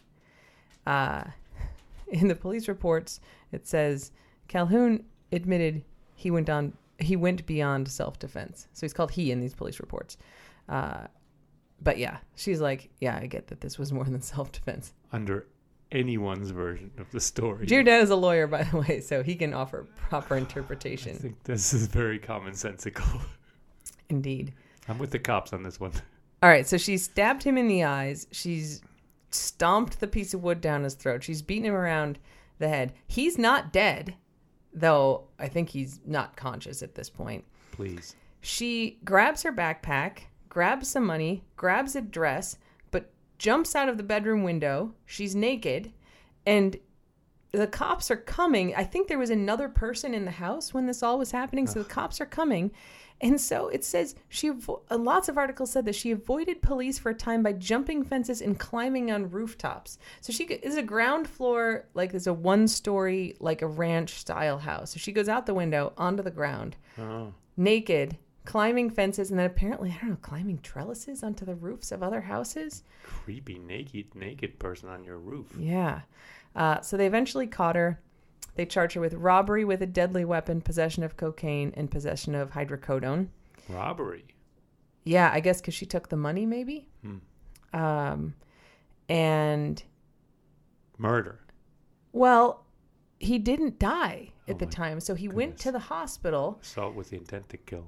Uh, 0.85 1.23
in 2.07 2.27
the 2.27 2.35
police 2.35 2.67
reports, 2.67 3.19
it 3.51 3.67
says 3.67 4.11
Calhoun 4.47 5.03
admitted 5.31 5.83
he 6.15 6.31
went 6.31 6.49
on 6.49 6.73
he 6.99 7.15
went 7.15 7.45
beyond 7.45 7.87
self 7.87 8.19
defense. 8.19 8.67
So 8.73 8.85
he's 8.85 8.93
called 8.93 9.11
he 9.11 9.31
in 9.31 9.39
these 9.39 9.53
police 9.53 9.79
reports. 9.79 10.17
Uh, 10.69 11.07
but 11.81 11.97
yeah, 11.97 12.17
she's 12.35 12.61
like, 12.61 12.89
yeah, 12.99 13.19
I 13.21 13.27
get 13.27 13.47
that 13.47 13.61
this 13.61 13.77
was 13.77 13.91
more 13.91 14.05
than 14.05 14.21
self 14.21 14.51
defense. 14.51 14.93
Under 15.11 15.47
anyone's 15.91 16.49
version 16.49 16.91
of 16.97 17.09
the 17.11 17.19
story. 17.19 17.65
GR 17.65 17.81
Dad 17.81 18.01
is 18.01 18.09
a 18.09 18.15
lawyer, 18.15 18.47
by 18.47 18.63
the 18.63 18.77
way, 18.87 19.01
so 19.01 19.23
he 19.23 19.35
can 19.35 19.53
offer 19.53 19.87
proper 20.09 20.37
interpretation. 20.37 21.15
I 21.15 21.19
think 21.19 21.43
this 21.43 21.73
is 21.73 21.87
very 21.87 22.19
commonsensical. 22.19 23.21
Indeed. 24.09 24.53
I'm 24.87 24.99
with 24.99 25.11
the 25.11 25.19
cops 25.19 25.51
on 25.53 25.63
this 25.63 25.79
one. 25.79 25.91
All 26.43 26.49
right, 26.49 26.67
so 26.67 26.77
she 26.77 26.97
stabbed 26.97 27.43
him 27.43 27.57
in 27.57 27.67
the 27.67 27.83
eyes. 27.83 28.27
She's 28.31 28.81
stomped 29.31 29.99
the 29.99 30.07
piece 30.07 30.33
of 30.33 30.43
wood 30.43 30.61
down 30.61 30.83
his 30.83 30.93
throat. 30.93 31.23
She's 31.23 31.41
beaten 31.41 31.65
him 31.65 31.73
around 31.73 32.19
the 32.59 32.67
head. 32.69 32.93
He's 33.07 33.37
not 33.37 33.73
dead 33.73 34.15
though 34.75 35.23
I 35.39 35.47
think 35.47 35.69
he's 35.69 36.01
not 36.05 36.35
conscious 36.35 36.83
at 36.83 36.93
this 36.93 37.09
point. 37.09 37.45
Please. 37.71 38.15
She 38.41 38.99
grabs 39.03 39.41
her 39.43 39.51
backpack, 39.51 40.19
grabs 40.49 40.89
some 40.89 41.05
money, 41.05 41.43
grabs 41.55 41.95
a 41.95 42.01
dress, 42.01 42.57
but 42.91 43.11
jumps 43.39 43.75
out 43.75 43.89
of 43.89 43.97
the 43.97 44.03
bedroom 44.03 44.43
window. 44.43 44.93
She's 45.05 45.33
naked, 45.33 45.91
and 46.45 46.77
the 47.51 47.67
cops 47.67 48.11
are 48.11 48.17
coming. 48.17 48.75
I 48.75 48.83
think 48.83 49.07
there 49.07 49.17
was 49.17 49.29
another 49.29 49.69
person 49.69 50.13
in 50.13 50.25
the 50.25 50.31
house 50.31 50.73
when 50.73 50.85
this 50.85 51.01
all 51.01 51.17
was 51.17 51.31
happening, 51.31 51.67
so 51.67 51.81
the 51.81 51.89
cops 51.89 52.19
are 52.19 52.25
coming. 52.25 52.71
And 53.21 53.39
so 53.39 53.69
it 53.69 53.83
says 53.83 54.15
she, 54.27 54.49
uh, 54.49 54.97
lots 54.97 55.29
of 55.29 55.37
articles 55.37 55.71
said 55.71 55.85
that 55.85 55.95
she 55.95 56.11
avoided 56.11 56.61
police 56.61 56.99
for 56.99 57.11
a 57.11 57.15
time 57.15 57.43
by 57.43 57.53
jumping 57.53 58.03
fences 58.03 58.41
and 58.41 58.59
climbing 58.59 59.09
on 59.09 59.31
rooftops. 59.31 59.97
So 60.21 60.33
she 60.33 60.43
is 60.43 60.75
a 60.75 60.83
ground 60.83 61.27
floor, 61.27 61.85
like 61.93 62.11
there's 62.11 62.27
a 62.27 62.33
one 62.33 62.67
story, 62.67 63.35
like 63.39 63.61
a 63.61 63.67
ranch 63.67 64.19
style 64.19 64.59
house. 64.59 64.91
So 64.91 64.99
she 64.99 65.13
goes 65.13 65.29
out 65.29 65.45
the 65.45 65.53
window 65.53 65.93
onto 65.97 66.23
the 66.23 66.31
ground, 66.31 66.75
oh. 66.99 67.33
naked, 67.55 68.17
climbing 68.43 68.89
fences, 68.89 69.29
and 69.31 69.39
then 69.39 69.47
apparently, 69.47 69.91
I 69.91 70.01
don't 70.01 70.11
know, 70.11 70.17
climbing 70.21 70.59
trellises 70.59 71.23
onto 71.23 71.45
the 71.45 71.55
roofs 71.55 71.91
of 71.91 72.03
other 72.03 72.21
houses. 72.21 72.83
Creepy, 73.03 73.59
naked, 73.59 74.13
naked 74.13 74.59
person 74.59 74.89
on 74.89 75.03
your 75.03 75.17
roof. 75.17 75.55
Yeah. 75.57 76.01
Uh, 76.55 76.81
so 76.81 76.95
they 76.95 77.07
eventually 77.07 77.47
caught 77.47 77.75
her. 77.75 77.99
They 78.55 78.65
charge 78.65 78.93
her 78.93 79.01
with 79.01 79.13
robbery 79.13 79.65
with 79.65 79.81
a 79.81 79.87
deadly 79.87 80.25
weapon, 80.25 80.61
possession 80.61 81.03
of 81.03 81.17
cocaine, 81.17 81.73
and 81.75 81.91
possession 81.91 82.35
of 82.35 82.51
hydrocodone. 82.51 83.27
Robbery. 83.69 84.25
Yeah, 85.03 85.29
I 85.31 85.39
guess 85.39 85.61
because 85.61 85.73
she 85.73 85.85
took 85.85 86.09
the 86.09 86.17
money, 86.17 86.45
maybe. 86.45 86.87
Hmm. 87.01 87.17
Um, 87.77 88.35
and 89.09 89.83
murder. 90.97 91.39
Well, 92.11 92.65
he 93.19 93.37
didn't 93.37 93.77
die 93.79 94.31
at 94.47 94.55
oh 94.55 94.57
the 94.59 94.65
time, 94.65 94.99
so 94.99 95.15
he 95.15 95.27
goodness. 95.27 95.35
went 95.37 95.57
to 95.59 95.71
the 95.71 95.79
hospital. 95.79 96.59
Assault 96.61 96.95
with 96.95 97.09
the 97.09 97.17
intent 97.17 97.49
to 97.49 97.57
kill. 97.57 97.85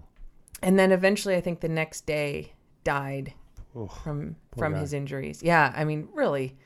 And 0.61 0.77
then 0.77 0.91
eventually, 0.91 1.35
I 1.35 1.41
think 1.41 1.61
the 1.61 1.69
next 1.69 2.05
day 2.05 2.53
died 2.83 3.33
oh, 3.75 3.87
from 3.87 4.35
from 4.57 4.73
guy. 4.73 4.79
his 4.79 4.93
injuries. 4.93 5.41
Yeah, 5.43 5.71
I 5.75 5.85
mean, 5.85 6.09
really 6.13 6.57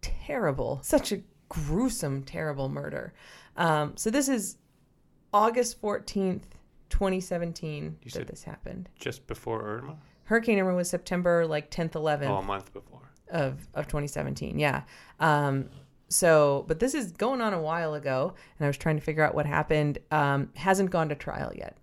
terrible. 0.00 0.80
Such 0.82 1.12
a 1.12 1.22
gruesome, 1.54 2.22
terrible 2.22 2.68
murder. 2.68 3.12
Um, 3.56 3.96
so 3.96 4.10
this 4.10 4.28
is 4.28 4.56
August 5.32 5.80
14th, 5.80 6.42
2017 6.90 7.98
you 8.02 8.10
that 8.12 8.26
this 8.26 8.44
happened. 8.44 8.88
Just 8.98 9.26
before 9.26 9.62
Irma? 9.62 9.96
Hurricane 10.24 10.58
Irma 10.58 10.74
was 10.74 10.88
September 10.88 11.46
like 11.46 11.70
10th, 11.70 11.92
11th. 11.92 12.28
Oh, 12.28 12.36
a 12.36 12.42
month 12.42 12.72
before. 12.72 13.00
Of, 13.30 13.66
of 13.74 13.86
2017, 13.86 14.58
yeah. 14.58 14.82
Um, 15.18 15.68
so, 16.08 16.64
but 16.68 16.78
this 16.78 16.94
is 16.94 17.12
going 17.12 17.40
on 17.40 17.52
a 17.54 17.60
while 17.60 17.94
ago, 17.94 18.34
and 18.58 18.64
I 18.64 18.68
was 18.68 18.76
trying 18.76 18.96
to 18.96 19.02
figure 19.02 19.24
out 19.24 19.34
what 19.34 19.46
happened. 19.46 19.98
Um, 20.10 20.50
hasn't 20.54 20.90
gone 20.90 21.08
to 21.08 21.14
trial 21.14 21.52
yet. 21.56 21.76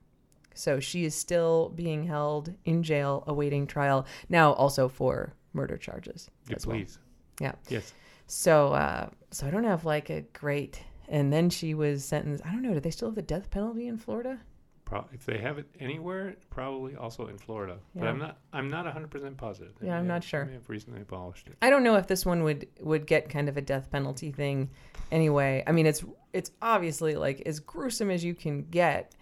So 0.53 0.79
she 0.79 1.05
is 1.05 1.15
still 1.15 1.69
being 1.69 2.05
held 2.05 2.53
in 2.65 2.83
jail 2.83 3.23
awaiting 3.27 3.67
trial 3.67 4.05
now, 4.29 4.53
also 4.53 4.87
for 4.87 5.33
murder 5.53 5.77
charges. 5.77 6.29
Yeah, 6.47 6.57
please. 6.61 6.99
Well. 7.39 7.49
Yeah. 7.49 7.53
Yes. 7.69 7.93
So, 8.31 8.71
uh, 8.71 9.09
so 9.31 9.45
I 9.45 9.49
don't 9.49 9.65
have 9.65 9.83
like 9.83 10.09
a 10.09 10.21
great. 10.21 10.81
And 11.09 11.33
then 11.33 11.49
she 11.49 11.73
was 11.73 12.05
sentenced. 12.05 12.45
I 12.45 12.51
don't 12.51 12.61
know. 12.61 12.73
Do 12.73 12.79
they 12.79 12.89
still 12.89 13.09
have 13.09 13.15
the 13.15 13.21
death 13.21 13.51
penalty 13.51 13.87
in 13.87 13.97
Florida? 13.97 14.39
Pro- 14.85 15.05
if 15.11 15.25
they 15.25 15.37
have 15.37 15.57
it 15.57 15.67
anywhere, 15.81 16.37
probably 16.49 16.95
also 16.95 17.27
in 17.27 17.37
Florida. 17.37 17.77
But 17.93 18.07
I'm 18.07 18.19
not. 18.19 18.37
I'm 18.53 18.69
not 18.69 18.85
100 18.85 19.11
percent 19.11 19.35
positive. 19.35 19.73
They 19.79 19.87
Yeah, 19.87 19.97
I'm 19.97 20.07
not 20.07 20.23
sure. 20.23 20.45
They 20.45 20.51
may 20.51 20.55
have 20.55 20.69
recently 20.69 21.01
abolished 21.01 21.47
it. 21.47 21.57
I 21.61 21.69
don't 21.69 21.83
know 21.83 21.97
if 21.97 22.07
this 22.07 22.25
one 22.25 22.43
would 22.43 22.67
would 22.79 23.05
get 23.05 23.27
kind 23.27 23.49
of 23.49 23.57
a 23.57 23.61
death 23.61 23.91
penalty 23.91 24.31
thing 24.31 24.69
anyway. 25.11 25.61
I 25.67 25.73
mean, 25.73 25.85
it's 25.85 26.05
it's 26.31 26.51
obviously 26.61 27.15
like 27.15 27.41
as 27.45 27.59
gruesome 27.59 28.09
as 28.09 28.23
you 28.23 28.33
can 28.33 28.63
get, 28.63 29.13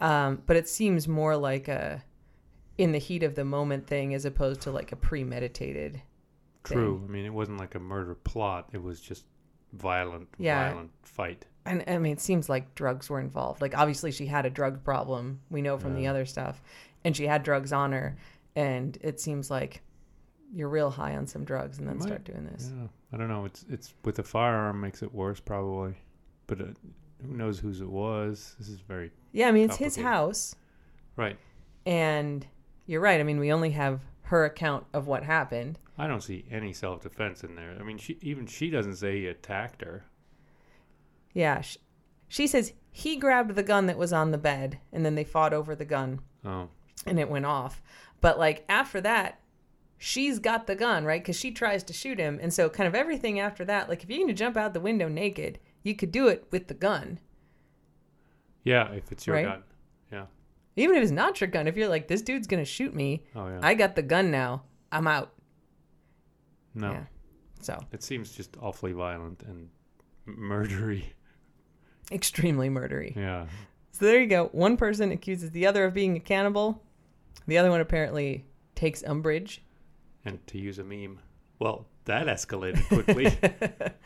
um, 0.00 0.42
but 0.46 0.56
it 0.56 0.68
seems 0.68 1.06
more 1.06 1.36
like 1.36 1.68
a 1.68 2.02
in 2.76 2.90
the 2.90 2.98
heat 2.98 3.22
of 3.22 3.36
the 3.36 3.44
moment 3.44 3.86
thing 3.86 4.14
as 4.14 4.24
opposed 4.24 4.62
to 4.62 4.72
like 4.72 4.90
a 4.90 4.96
premeditated. 4.96 6.02
True. 6.74 7.02
I 7.06 7.10
mean, 7.10 7.24
it 7.24 7.32
wasn't 7.32 7.58
like 7.58 7.74
a 7.74 7.78
murder 7.80 8.14
plot. 8.14 8.68
It 8.72 8.82
was 8.82 9.00
just 9.00 9.24
violent, 9.72 10.28
Yeah. 10.38 10.70
violent 10.70 10.90
fight. 11.02 11.44
And 11.66 11.84
I 11.86 11.98
mean, 11.98 12.12
it 12.12 12.20
seems 12.20 12.48
like 12.48 12.74
drugs 12.74 13.10
were 13.10 13.20
involved. 13.20 13.60
Like 13.60 13.76
obviously 13.76 14.10
she 14.10 14.26
had 14.26 14.46
a 14.46 14.50
drug 14.50 14.82
problem. 14.84 15.40
We 15.50 15.60
know 15.62 15.76
from 15.78 15.94
the 15.94 16.06
other 16.06 16.24
stuff, 16.24 16.62
and 17.04 17.14
she 17.16 17.26
had 17.26 17.42
drugs 17.42 17.72
on 17.72 17.92
her. 17.92 18.16
And 18.56 18.96
it 19.02 19.20
seems 19.20 19.50
like 19.50 19.82
you're 20.54 20.68
real 20.70 20.88
high 20.90 21.14
on 21.14 21.26
some 21.26 21.44
drugs 21.44 21.78
and 21.78 21.86
then 21.86 21.98
Might- 21.98 22.06
start 22.06 22.24
doing 22.24 22.46
this. 22.46 22.72
Yeah, 22.74 22.86
I 23.12 23.16
don't 23.18 23.28
know. 23.28 23.44
It's 23.44 23.64
it's 23.68 23.94
with 24.04 24.18
a 24.18 24.22
firearm 24.22 24.80
makes 24.80 25.02
it 25.02 25.12
worse 25.14 25.40
probably, 25.40 25.94
but 26.46 26.60
uh, 26.60 26.64
who 27.26 27.34
knows 27.36 27.58
whose 27.58 27.80
it 27.82 27.88
was? 27.90 28.56
This 28.58 28.68
is 28.68 28.80
very 28.80 29.10
Yeah, 29.32 29.48
I 29.48 29.52
mean 29.52 29.64
it's 29.66 29.76
his 29.76 29.96
house. 29.96 30.54
right. 31.16 31.36
And 31.84 32.46
you're 32.86 33.00
right. 33.02 33.20
I 33.20 33.22
mean, 33.24 33.38
we 33.38 33.52
only 33.52 33.70
have 33.70 34.00
her 34.28 34.44
account 34.44 34.86
of 34.94 35.06
what 35.06 35.22
happened. 35.24 35.78
I 35.98 36.06
don't 36.06 36.22
see 36.22 36.44
any 36.50 36.72
self 36.72 37.02
defense 37.02 37.42
in 37.44 37.54
there. 37.56 37.76
I 37.78 37.82
mean, 37.82 37.98
she 37.98 38.18
even 38.22 38.46
she 38.46 38.70
doesn't 38.70 38.96
say 38.96 39.20
he 39.20 39.26
attacked 39.26 39.82
her. 39.82 40.04
Yeah. 41.34 41.60
She, 41.60 41.78
she 42.28 42.46
says 42.46 42.72
he 42.90 43.16
grabbed 43.16 43.54
the 43.54 43.62
gun 43.62 43.86
that 43.86 43.98
was 43.98 44.12
on 44.12 44.30
the 44.30 44.38
bed 44.38 44.78
and 44.92 45.04
then 45.04 45.14
they 45.14 45.24
fought 45.24 45.52
over 45.52 45.74
the 45.74 45.84
gun 45.84 46.20
Oh, 46.44 46.68
and 47.06 47.18
it 47.18 47.28
went 47.30 47.46
off. 47.46 47.82
But 48.20 48.38
like 48.38 48.64
after 48.68 49.00
that, 49.00 49.40
she's 49.96 50.38
got 50.38 50.66
the 50.66 50.74
gun, 50.76 51.04
right? 51.04 51.22
Because 51.22 51.38
she 51.38 51.50
tries 51.50 51.82
to 51.84 51.92
shoot 51.92 52.18
him. 52.18 52.38
And 52.40 52.52
so, 52.52 52.68
kind 52.68 52.86
of 52.86 52.94
everything 52.94 53.40
after 53.40 53.64
that, 53.64 53.88
like 53.88 54.02
if 54.02 54.08
you're 54.10 54.18
going 54.18 54.28
to 54.28 54.34
jump 54.34 54.56
out 54.56 54.72
the 54.74 54.80
window 54.80 55.08
naked, 55.08 55.58
you 55.82 55.94
could 55.94 56.12
do 56.12 56.28
it 56.28 56.46
with 56.50 56.68
the 56.68 56.74
gun. 56.74 57.18
yeah. 58.64 58.90
If 58.92 59.10
it's 59.10 59.26
your 59.26 59.36
Right. 59.36 59.46
gun. 59.46 59.62
Yeah. 60.12 60.26
Even 60.78 60.96
if 60.96 61.02
it's 61.02 61.12
not 61.12 61.40
your 61.40 61.48
gun, 61.48 61.66
if 61.66 61.76
you're 61.76 61.88
like, 61.88 62.06
this 62.08 62.22
dude's 62.22 62.46
going 62.46 62.62
to 62.62 62.70
shoot 62.70 62.94
me, 62.94 63.24
Oh 63.34 63.48
yeah. 63.48 63.58
I 63.62 63.74
got 63.74 63.96
the 63.96 64.02
gun 64.02 64.30
now, 64.30 64.62
I'm 64.92 65.06
out. 65.06 65.32
no, 66.74 66.92
Yeah. 66.92 67.04
So, 67.60 67.78
it 67.90 68.04
seems 68.04 68.30
just 68.32 68.56
awfully 68.62 68.92
violent 68.92 69.42
and 69.42 69.68
murdery. 70.28 71.02
extremely 72.12 72.68
murdery. 72.68 73.16
Yeah. 73.16 73.46
So 73.90 74.04
there 74.04 74.20
you 74.20 74.28
go. 74.28 74.46
One 74.52 74.76
person 74.76 75.10
accuses 75.10 75.50
the 75.50 75.66
other 75.66 75.84
of 75.84 75.92
being 75.92 76.16
a 76.16 76.20
cannibal. 76.20 76.80
The 77.48 77.58
other 77.58 77.70
one 77.70 77.80
apparently 77.80 78.44
takes 78.76 79.02
umbrage. 79.02 79.64
And 80.24 80.44
to 80.46 80.58
use 80.58 80.78
a 80.78 80.84
meme, 80.84 81.18
well, 81.58 81.86
that 82.04 82.28
escalated 82.28 82.86
quickly. 82.86 83.36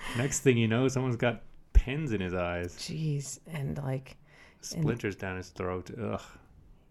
Next 0.17 0.41
thing 0.41 0.57
you 0.57 0.69
know, 0.69 0.89
someone's 0.89 1.17
got 1.17 1.43
pens 1.75 2.13
in 2.13 2.23
his 2.23 2.33
eyes, 2.33 2.75
Jeez. 2.77 3.39
And 3.53 3.77
like, 3.79 4.17
splinters 4.63 5.17
down 5.17 5.37
his 5.37 5.51
throat. 5.51 5.91
Ugh. 6.01 6.23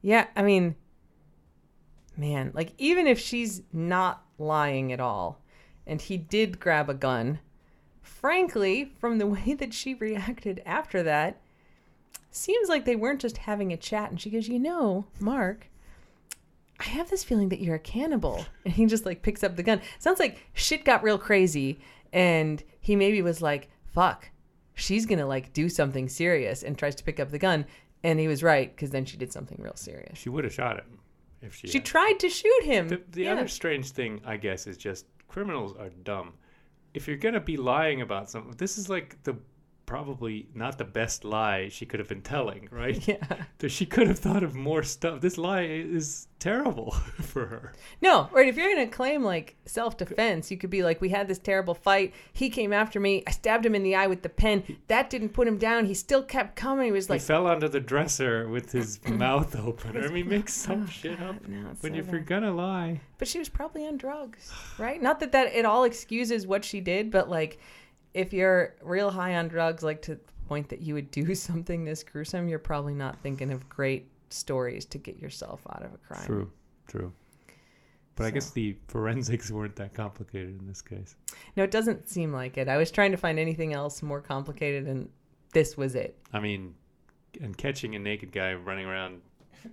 Yeah, 0.01 0.27
I 0.35 0.43
mean, 0.43 0.75
man, 2.17 2.51
like 2.53 2.73
even 2.77 3.07
if 3.07 3.19
she's 3.19 3.61
not 3.71 4.23
lying 4.37 4.91
at 4.91 4.99
all 4.99 5.41
and 5.85 6.01
he 6.01 6.17
did 6.17 6.59
grab 6.59 6.89
a 6.89 6.93
gun, 6.93 7.39
frankly, 8.01 8.93
from 8.99 9.17
the 9.17 9.27
way 9.27 9.53
that 9.53 9.73
she 9.73 9.93
reacted 9.93 10.61
after 10.65 11.03
that, 11.03 11.39
seems 12.31 12.69
like 12.69 12.85
they 12.85 12.95
weren't 12.95 13.21
just 13.21 13.37
having 13.37 13.71
a 13.71 13.77
chat. 13.77 14.09
And 14.09 14.19
she 14.19 14.29
goes, 14.29 14.47
You 14.47 14.59
know, 14.59 15.05
Mark, 15.19 15.67
I 16.79 16.85
have 16.85 17.09
this 17.09 17.23
feeling 17.23 17.49
that 17.49 17.61
you're 17.61 17.75
a 17.75 17.79
cannibal. 17.79 18.45
And 18.65 18.73
he 18.73 18.85
just 18.85 19.05
like 19.05 19.21
picks 19.21 19.43
up 19.43 19.55
the 19.55 19.63
gun. 19.63 19.81
Sounds 19.99 20.19
like 20.19 20.47
shit 20.53 20.85
got 20.85 21.03
real 21.03 21.17
crazy. 21.17 21.79
And 22.13 22.63
he 22.79 22.95
maybe 22.95 23.21
was 23.21 23.41
like, 23.41 23.69
Fuck, 23.93 24.29
she's 24.73 25.05
going 25.05 25.19
to 25.19 25.25
like 25.25 25.53
do 25.53 25.67
something 25.67 26.07
serious 26.07 26.63
and 26.63 26.77
tries 26.77 26.95
to 26.95 27.03
pick 27.03 27.19
up 27.19 27.31
the 27.31 27.39
gun. 27.39 27.65
And 28.03 28.19
he 28.19 28.27
was 28.27 28.41
right 28.43 28.73
because 28.75 28.89
then 28.89 29.05
she 29.05 29.17
did 29.17 29.31
something 29.31 29.57
real 29.61 29.75
serious. 29.75 30.17
She 30.17 30.29
would 30.29 30.43
have 30.43 30.53
shot 30.53 30.77
him 30.77 30.99
if 31.41 31.55
she. 31.55 31.67
She 31.67 31.77
had. 31.77 31.85
tried 31.85 32.19
to 32.19 32.29
shoot 32.29 32.63
him. 32.63 32.87
The, 32.87 33.01
the 33.11 33.23
Yeah. 33.23 33.33
other 33.33 33.47
strange 33.47 33.91
thing, 33.91 34.21
I 34.25 34.37
guess, 34.37 34.65
is 34.67 34.77
just 34.77 35.05
criminals 35.27 35.75
are 35.77 35.89
dumb. 36.03 36.33
If 36.93 37.07
you're 37.07 37.17
gonna 37.17 37.39
be 37.39 37.57
lying 37.57 38.01
about 38.01 38.29
something, 38.29 38.53
this 38.57 38.77
is 38.77 38.89
like 38.89 39.21
the 39.23 39.35
probably 39.91 40.47
not 40.55 40.77
the 40.77 40.85
best 40.85 41.25
lie 41.25 41.67
she 41.67 41.85
could 41.85 41.99
have 41.99 42.07
been 42.07 42.21
telling, 42.21 42.69
right? 42.71 43.05
Yeah. 43.11 43.17
That 43.57 43.69
she 43.69 43.85
could 43.85 44.07
have 44.07 44.19
thought 44.19 44.41
of 44.41 44.55
more 44.55 44.83
stuff. 44.83 45.19
This 45.19 45.37
lie 45.37 45.63
is 45.63 46.27
terrible 46.39 46.91
for 47.21 47.45
her. 47.47 47.73
No, 48.01 48.29
right. 48.31 48.47
If 48.47 48.55
you're 48.55 48.73
going 48.73 48.87
to 48.87 48.95
claim 48.95 49.21
like 49.21 49.57
self 49.65 49.97
defense, 49.97 50.49
you 50.49 50.57
could 50.57 50.69
be 50.69 50.81
like, 50.81 51.01
we 51.01 51.09
had 51.09 51.27
this 51.27 51.39
terrible 51.39 51.73
fight. 51.73 52.13
He 52.31 52.49
came 52.49 52.71
after 52.71 53.01
me. 53.01 53.23
I 53.27 53.31
stabbed 53.31 53.65
him 53.65 53.75
in 53.75 53.83
the 53.83 53.95
eye 53.95 54.07
with 54.07 54.21
the 54.21 54.29
pen. 54.29 54.63
That 54.87 55.09
didn't 55.09 55.29
put 55.29 55.45
him 55.47 55.57
down. 55.57 55.85
He 55.85 55.93
still 55.93 56.23
kept 56.23 56.55
coming. 56.55 56.85
He 56.85 56.91
was 56.93 57.09
like, 57.09 57.19
he 57.19 57.25
fell 57.27 57.47
onto 57.47 57.67
the 57.67 57.81
dresser 57.81 58.47
with 58.47 58.71
his 58.71 59.05
mouth 59.07 59.57
open. 59.59 60.01
I 60.01 60.07
mean, 60.07 60.29
make 60.29 60.47
some 60.47 60.87
shit 60.87 61.19
up. 61.21 61.45
no, 61.49 61.71
When 61.81 61.93
so 61.93 61.99
if 61.99 62.09
you're 62.11 62.21
gonna 62.21 62.53
lie, 62.53 63.01
but 63.17 63.27
she 63.27 63.39
was 63.39 63.49
probably 63.49 63.85
on 63.85 63.97
drugs, 63.97 64.53
right? 64.77 65.01
Not 65.01 65.19
that 65.19 65.33
that 65.33 65.53
it 65.53 65.65
all 65.65 65.83
excuses 65.83 66.47
what 66.47 66.63
she 66.63 66.79
did, 66.79 67.11
but 67.11 67.29
like, 67.29 67.59
if 68.13 68.33
you're 68.33 68.75
real 68.81 69.09
high 69.09 69.35
on 69.35 69.47
drugs, 69.47 69.83
like 69.83 70.01
to 70.03 70.15
the 70.15 70.21
point 70.47 70.69
that 70.69 70.81
you 70.81 70.93
would 70.93 71.11
do 71.11 71.35
something 71.35 71.83
this 71.83 72.03
gruesome, 72.03 72.47
you're 72.47 72.59
probably 72.59 72.93
not 72.93 73.19
thinking 73.21 73.51
of 73.51 73.67
great 73.69 74.09
stories 74.29 74.85
to 74.85 74.97
get 74.97 75.17
yourself 75.17 75.61
out 75.69 75.83
of 75.83 75.93
a 75.93 75.97
crime. 75.97 76.25
true, 76.25 76.51
true. 76.87 77.11
But 78.15 78.25
I 78.25 78.31
guess 78.31 78.51
the 78.51 78.77
forensics 78.87 79.49
weren't 79.49 79.75
that 79.77 79.93
complicated 79.93 80.59
in 80.59 80.67
this 80.67 80.81
case. 80.81 81.15
No, 81.55 81.63
it 81.63 81.71
doesn't 81.71 82.07
seem 82.07 82.31
like 82.31 82.57
it. 82.57 82.67
I 82.67 82.77
was 82.77 82.91
trying 82.91 83.11
to 83.11 83.17
find 83.17 83.39
anything 83.39 83.73
else 83.73 84.03
more 84.03 84.21
complicated, 84.21 84.87
and 84.87 85.09
this 85.53 85.77
was 85.77 85.95
it. 85.95 86.17
I 86.33 86.39
mean, 86.39 86.75
and 87.39 87.57
catching 87.57 87.95
a 87.95 87.99
naked 87.99 88.31
guy 88.31 88.53
running 88.53 88.85
around 88.85 89.21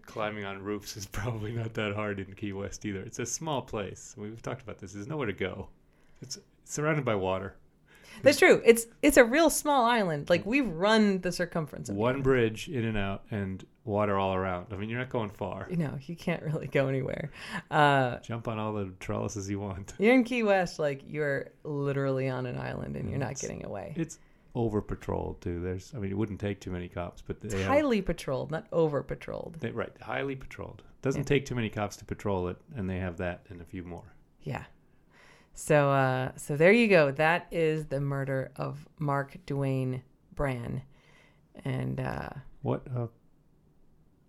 climbing 0.07 0.45
on 0.45 0.63
roofs 0.63 0.97
is 0.97 1.07
probably 1.13 1.53
not 1.53 1.75
that 1.75 1.95
hard 1.95 2.21
in 2.21 2.33
Key 2.35 2.53
West 2.53 2.85
either. 2.85 3.01
It's 3.01 3.19
a 3.19 3.27
small 3.27 3.63
place. 3.63 4.15
We've 4.17 4.41
talked 4.41 4.63
about 4.63 4.79
this. 4.79 4.93
There's 4.93 5.09
nowhere 5.09 5.27
to 5.27 5.33
go. 5.33 5.69
It's 6.21 6.39
surrounded 6.65 7.05
by 7.05 7.17
water. 7.17 7.57
That's 8.23 8.39
true. 8.39 8.61
It's 8.65 8.87
it's 9.03 9.17
a 9.17 9.25
real 9.25 9.51
small 9.51 9.85
island. 9.85 10.29
Like 10.31 10.45
we've 10.47 10.69
run 10.69 11.21
the 11.21 11.31
circumference 11.33 11.89
of 11.89 11.97
One 11.97 12.23
bridge 12.23 12.69
in 12.69 12.85
and 12.85 12.97
out, 12.99 13.23
and 13.31 13.65
water 13.85 14.19
all 14.19 14.35
around. 14.35 14.67
I 14.73 14.77
mean, 14.77 14.89
you're 14.91 14.99
not 14.99 15.09
going 15.11 15.31
far. 15.31 15.67
You 15.71 15.77
know, 15.77 15.99
you 16.07 16.17
can't 16.17 16.43
really 16.43 16.67
go 16.67 16.89
anywhere. 16.89 17.31
Uh, 17.71 18.19
Jump 18.19 18.49
on 18.49 18.59
all 18.59 18.73
the 18.75 18.93
trellises 19.01 19.49
you 19.49 19.61
want. 19.61 19.95
you're 19.99 20.15
in 20.15 20.25
Key 20.25 20.43
West, 20.43 20.79
like 20.79 21.03
you're 21.07 21.51
literally 21.65 22.29
on 22.29 22.47
an 22.47 22.59
island 22.59 22.97
and 22.97 23.09
you're 23.09 23.19
not 23.19 23.33
It's- 23.33 23.41
getting 23.43 23.65
away. 23.65 23.95
It's 23.97 24.19
over 24.55 24.83
patrolled 24.83 25.41
too. 25.41 25.61
There's, 25.61 25.95
I 25.95 25.99
mean, 25.99 26.11
it 26.11 26.17
wouldn't 26.19 26.41
take 26.41 26.61
too 26.61 26.71
many 26.73 26.89
cops, 26.89 27.23
but 27.23 27.37
It's 27.43 27.55
they 27.55 27.61
have, 27.63 27.69
highly 27.71 28.03
patrolled, 28.03 28.51
not 28.51 28.67
over 28.73 29.03
patrolled. 29.03 29.57
they, 29.61 29.71
right, 29.71 29.93
highly 30.01 30.35
patrolled. 30.35 30.83
Doesn't 31.01 31.25
take 31.25 31.47
too 31.47 31.55
many 31.55 31.69
cops 31.71 31.97
to 31.99 32.05
patrol 32.05 32.49
it, 32.49 32.57
and 32.75 32.91
they 32.91 32.99
have 32.99 33.19
that 33.19 33.43
and 33.51 33.61
a 33.61 33.65
few 33.65 33.85
more. 33.85 34.13
Yeah. 34.43 34.65
So 35.59 35.91
uh 35.91 36.31
so 36.37 36.57
there 36.57 36.71
you 36.71 36.87
go. 36.87 37.11
That 37.11 37.49
is 37.51 37.87
the 37.87 38.01
murder 38.01 38.53
of 38.55 38.87
Mark 39.01 39.37
Dwayne 39.45 40.03
Bran. 40.37 40.83
And 41.65 41.99
uh 41.99 42.31
What 42.63 42.87
a 42.95 43.09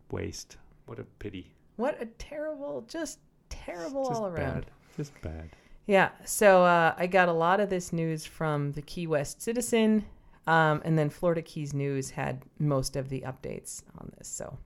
waste! 0.09 0.57
What 0.87 0.97
a 0.97 1.03
pity! 1.03 1.53
what 1.75 2.01
a 2.01 2.07
terrible 2.17 2.83
just 2.87 3.19
terrible 3.49 4.09
Just 4.09 4.19
all 4.19 4.27
around. 4.27 4.61
bad. 4.61 4.71
Just 4.97 5.21
bad. 5.21 5.49
Yeah. 5.85 6.09
So 6.25 6.63
uh, 6.63 6.95
I 6.97 7.05
got 7.05 7.29
a 7.29 7.33
lot 7.33 7.59
of 7.59 7.69
this 7.69 7.93
news 7.93 8.25
from 8.25 8.71
the 8.71 8.81
Key 8.81 9.05
West 9.05 9.39
Citizen, 9.41 10.05
um, 10.47 10.81
and 10.83 10.97
then 10.97 11.11
Florida 11.11 11.43
Keys 11.43 11.73
News 11.75 12.09
had 12.09 12.43
most 12.57 12.95
of 12.95 13.07
the 13.09 13.21
updates 13.21 13.83
on 13.99 14.11
this. 14.17 14.27
So 14.27 14.57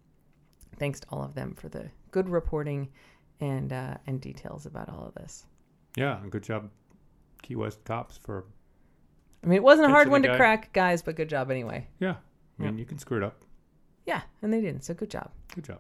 thanks 0.78 1.02
to 1.02 1.08
all 1.10 1.23
of 1.23 1.36
them 1.36 1.56
for 1.56 1.67
the 1.67 1.89
good 2.12 2.30
reporting 2.30 2.88
and 3.41 3.73
uh, 3.73 3.95
and 4.08 4.21
details 4.21 4.65
about 4.65 4.88
all 4.88 5.06
of 5.06 5.13
this. 5.15 5.45
Yeah, 5.95 6.19
good 6.29 6.43
job, 6.43 6.69
Key 7.41 7.56
West 7.56 7.84
cops 7.86 8.17
for 8.17 8.45
I 9.43 9.47
mean, 9.47 9.58
it 9.58 9.63
wasn't 9.63 9.88
a 9.88 9.91
hard 9.91 10.08
one 10.10 10.21
to 10.23 10.29
guy. 10.29 10.38
crack, 10.38 10.73
guys, 10.73 11.01
but 11.01 11.15
good 11.15 11.29
job 11.29 11.51
anyway. 11.51 11.88
yeah. 11.99 12.15
I 12.60 12.63
mean, 12.63 12.77
you 12.77 12.86
can 12.86 12.97
screw 12.97 13.17
it 13.17 13.23
up. 13.23 13.41
Yeah, 14.06 14.21
and 14.41 14.53
they 14.53 14.62
didn't. 14.62 14.84
So 14.86 14.93
good 14.93 15.10
job. 15.10 15.32
Good 15.53 15.65
job. 15.65 15.79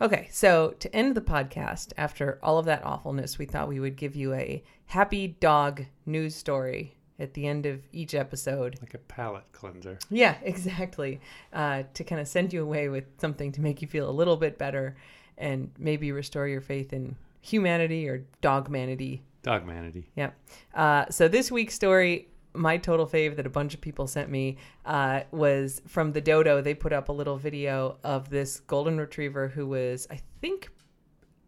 Okay, 0.00 0.28
so 0.30 0.74
to 0.78 0.94
end 0.94 1.14
the 1.14 1.20
podcast, 1.20 1.92
after 1.96 2.38
all 2.42 2.58
of 2.58 2.66
that 2.66 2.84
awfulness, 2.84 3.38
we 3.38 3.46
thought 3.46 3.68
we 3.68 3.80
would 3.80 3.96
give 3.96 4.14
you 4.14 4.32
a 4.34 4.62
happy 4.86 5.28
dog 5.40 5.84
news 6.06 6.34
story 6.36 6.94
at 7.18 7.34
the 7.34 7.46
end 7.46 7.66
of 7.66 7.80
each 7.92 8.14
episode. 8.14 8.78
Like 8.80 8.94
a 8.94 8.98
palate 8.98 9.44
cleanser. 9.52 9.98
Yeah, 10.08 10.36
exactly. 10.42 11.20
Uh, 11.52 11.82
to 11.94 12.04
kind 12.04 12.20
of 12.20 12.28
send 12.28 12.52
you 12.52 12.62
away 12.62 12.88
with 12.88 13.04
something 13.18 13.50
to 13.52 13.60
make 13.60 13.82
you 13.82 13.88
feel 13.88 14.08
a 14.08 14.12
little 14.12 14.36
bit 14.36 14.56
better 14.56 14.96
and 15.36 15.70
maybe 15.78 16.12
restore 16.12 16.46
your 16.46 16.60
faith 16.60 16.92
in 16.92 17.16
humanity 17.40 18.08
or 18.08 18.24
dogmanity 18.40 19.22
Dog 19.42 19.66
manatee. 19.66 20.10
Yep. 20.16 20.38
Uh, 20.74 21.06
so 21.08 21.26
this 21.26 21.50
week's 21.50 21.74
story, 21.74 22.28
my 22.52 22.76
total 22.76 23.06
fave 23.06 23.36
that 23.36 23.46
a 23.46 23.50
bunch 23.50 23.74
of 23.74 23.80
people 23.80 24.06
sent 24.06 24.28
me 24.28 24.58
uh, 24.84 25.20
was 25.30 25.80
from 25.86 26.12
the 26.12 26.20
dodo. 26.20 26.60
They 26.60 26.74
put 26.74 26.92
up 26.92 27.08
a 27.08 27.12
little 27.12 27.36
video 27.36 27.96
of 28.04 28.28
this 28.28 28.60
golden 28.60 28.98
retriever 28.98 29.48
who 29.48 29.66
was, 29.66 30.06
I 30.10 30.20
think, 30.40 30.70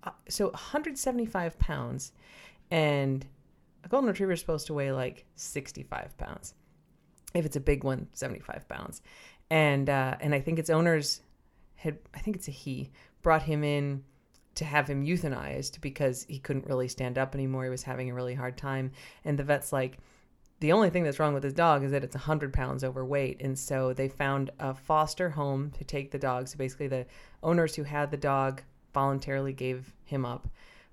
uh, 0.05 0.11
so 0.28 0.46
175 0.46 1.59
pounds, 1.59 2.12
and 2.70 3.26
a 3.85 3.88
golden 3.88 4.09
retriever 4.09 4.33
is 4.33 4.40
supposed 4.40 4.66
to 4.68 4.74
weigh 4.74 4.92
like 4.92 5.26
65 5.37 6.16
pounds. 6.16 6.55
If 7.35 7.44
it's 7.44 7.57
a 7.57 7.61
big 7.61 7.85
one, 7.85 8.09
75 8.14 8.68
pounds, 8.68 9.02
and 9.50 9.88
uh, 9.88 10.16
and 10.20 10.35
I 10.35 10.40
think 10.40 10.59
its 10.59 10.70
owners 10.70 11.20
had, 11.74 11.98
I 12.14 12.18
think 12.20 12.37
it's 12.37 12.48
a 12.48 12.52
he, 12.52 12.90
brought 13.22 13.42
him 13.42 13.64
in 13.64 14.02
to 14.55 14.65
have 14.65 14.88
him 14.88 15.05
euthanized 15.05 15.81
because 15.81 16.25
he 16.29 16.38
couldn't 16.38 16.67
really 16.67 16.88
stand 16.88 17.19
up 17.19 17.35
anymore. 17.35 17.65
He 17.65 17.71
was 17.71 17.83
having 17.83 18.11
a 18.11 18.15
really 18.15 18.35
hard 18.35 18.57
time. 18.57 18.93
And 19.25 19.38
the 19.38 19.45
vet's 19.45 19.73
like, 19.73 19.99
the 20.61 20.73
only 20.73 20.91
thing 20.91 21.03
that's 21.03 21.19
wrong 21.19 21.35
with 21.35 21.43
this 21.43 21.53
dog 21.53 21.83
is 21.83 21.91
that 21.91 22.05
it's 22.05 22.15
100 22.15 22.53
pounds 22.53 22.85
overweight. 22.85 23.41
And 23.43 23.59
so 23.59 23.93
they 23.93 24.09
found 24.09 24.51
a 24.61 24.75
foster 24.75 25.31
home 25.31 25.71
to 25.79 25.85
take 25.85 26.11
the 26.11 26.19
dog. 26.19 26.49
So 26.49 26.57
basically, 26.57 26.87
the 26.88 27.07
owners 27.43 27.75
who 27.75 27.83
had 27.83 28.11
the 28.11 28.17
dog 28.17 28.62
voluntarily 28.95 29.53
gave 29.53 29.93
him 30.05 30.25
up. 30.25 30.49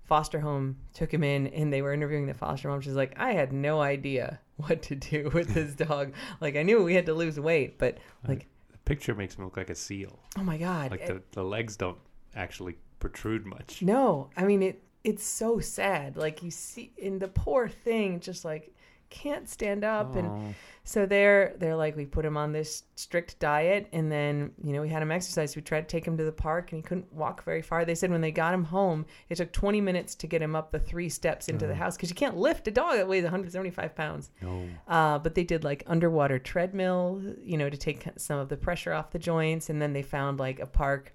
Foster 0.05 0.39
home 0.39 0.75
took 0.95 1.13
him 1.13 1.23
in, 1.23 1.47
and 1.47 1.71
they 1.71 1.83
were 1.83 1.93
interviewing 1.93 2.25
the 2.25 2.33
foster 2.33 2.67
mom. 2.67 2.81
She's 2.81 2.95
like, 2.95 3.13
I 3.19 3.33
had 3.33 3.53
no 3.53 3.79
idea 3.79 4.39
what 4.55 4.81
to 4.83 4.95
do 4.95 5.29
with 5.35 5.53
this 5.53 5.75
dog. 5.75 6.13
Like, 6.41 6.55
I 6.55 6.63
knew 6.63 6.81
we 6.83 6.95
had 6.95 7.05
to 7.05 7.13
lose 7.13 7.39
weight, 7.39 7.77
but 7.77 7.97
uh, 8.25 8.29
like, 8.29 8.47
The 8.71 8.77
picture 8.85 9.13
makes 9.13 9.35
him 9.35 9.43
look 9.43 9.55
like 9.57 9.69
a 9.69 9.75
seal. 9.75 10.17
oh 10.35 10.43
my 10.43 10.57
God. 10.57 10.89
Like 10.89 11.05
the, 11.05 11.21
the 11.33 11.43
legs 11.43 11.77
don't 11.77 11.99
actually 12.35 12.77
protrude 12.99 13.45
much. 13.45 13.81
No, 13.81 14.29
I 14.37 14.43
mean 14.45 14.63
it. 14.63 14.83
It's 15.03 15.23
so 15.25 15.59
sad. 15.59 16.17
Like 16.17 16.43
you 16.43 16.51
see, 16.51 16.91
in 16.97 17.19
the 17.19 17.27
poor 17.29 17.67
thing, 17.69 18.19
just 18.19 18.43
like 18.43 18.73
can't 19.09 19.49
stand 19.49 19.83
up, 19.83 20.15
and 20.15 20.27
Oh, 20.27 20.53
so 20.83 21.05
they're 21.07 21.55
they're 21.57 21.75
like 21.75 21.95
we 21.95 22.05
put 22.05 22.23
him 22.25 22.37
on 22.37 22.51
this 22.51 22.83
strict 22.95 23.39
diet, 23.39 23.87
and 23.91 24.11
then 24.11 24.51
you 24.63 24.71
know 24.73 24.81
we 24.81 24.89
had 24.89 25.01
him 25.01 25.09
exercise. 25.11 25.55
We 25.55 25.61
tried 25.63 25.81
to 25.81 25.87
take 25.87 26.05
him 26.05 26.17
to 26.17 26.23
the 26.23 26.31
park, 26.31 26.71
and 26.71 26.77
he 26.77 26.83
couldn't 26.83 27.11
walk 27.13 27.43
very 27.43 27.61
far. 27.63 27.85
They 27.85 27.95
said 27.95 28.11
when 28.11 28.21
they 28.21 28.31
got 28.31 28.53
him 28.53 28.65
home, 28.65 29.05
it 29.29 29.35
took 29.37 29.51
20 29.51 29.81
minutes 29.81 30.13
to 30.15 30.27
get 30.27 30.41
him 30.43 30.55
up 30.55 30.69
the 30.71 30.79
three 30.79 31.09
steps 31.09 31.47
into 31.47 31.65
the 31.65 31.73
house 31.75 31.95
because 31.95 32.09
you 32.09 32.15
can't 32.15 32.37
lift 32.37 32.67
a 32.67 32.71
dog 32.71 32.97
that 32.97 33.07
weighs 33.07 33.23
175 33.23 33.95
pounds. 33.95 34.29
no. 34.41 34.67
Uh, 34.87 35.17
but 35.17 35.33
they 35.33 35.43
did 35.43 35.63
like 35.63 35.81
underwater 35.87 36.37
treadmill, 36.37 37.21
you 37.41 37.57
know, 37.57 37.69
to 37.69 37.77
take 37.77 38.05
some 38.17 38.37
of 38.37 38.49
the 38.49 38.57
pressure 38.57 38.93
off 38.93 39.09
the 39.11 39.19
joints, 39.19 39.69
and 39.71 39.81
then 39.81 39.93
they 39.93 40.03
found 40.03 40.39
like 40.39 40.59
a 40.59 40.67
park 40.67 41.13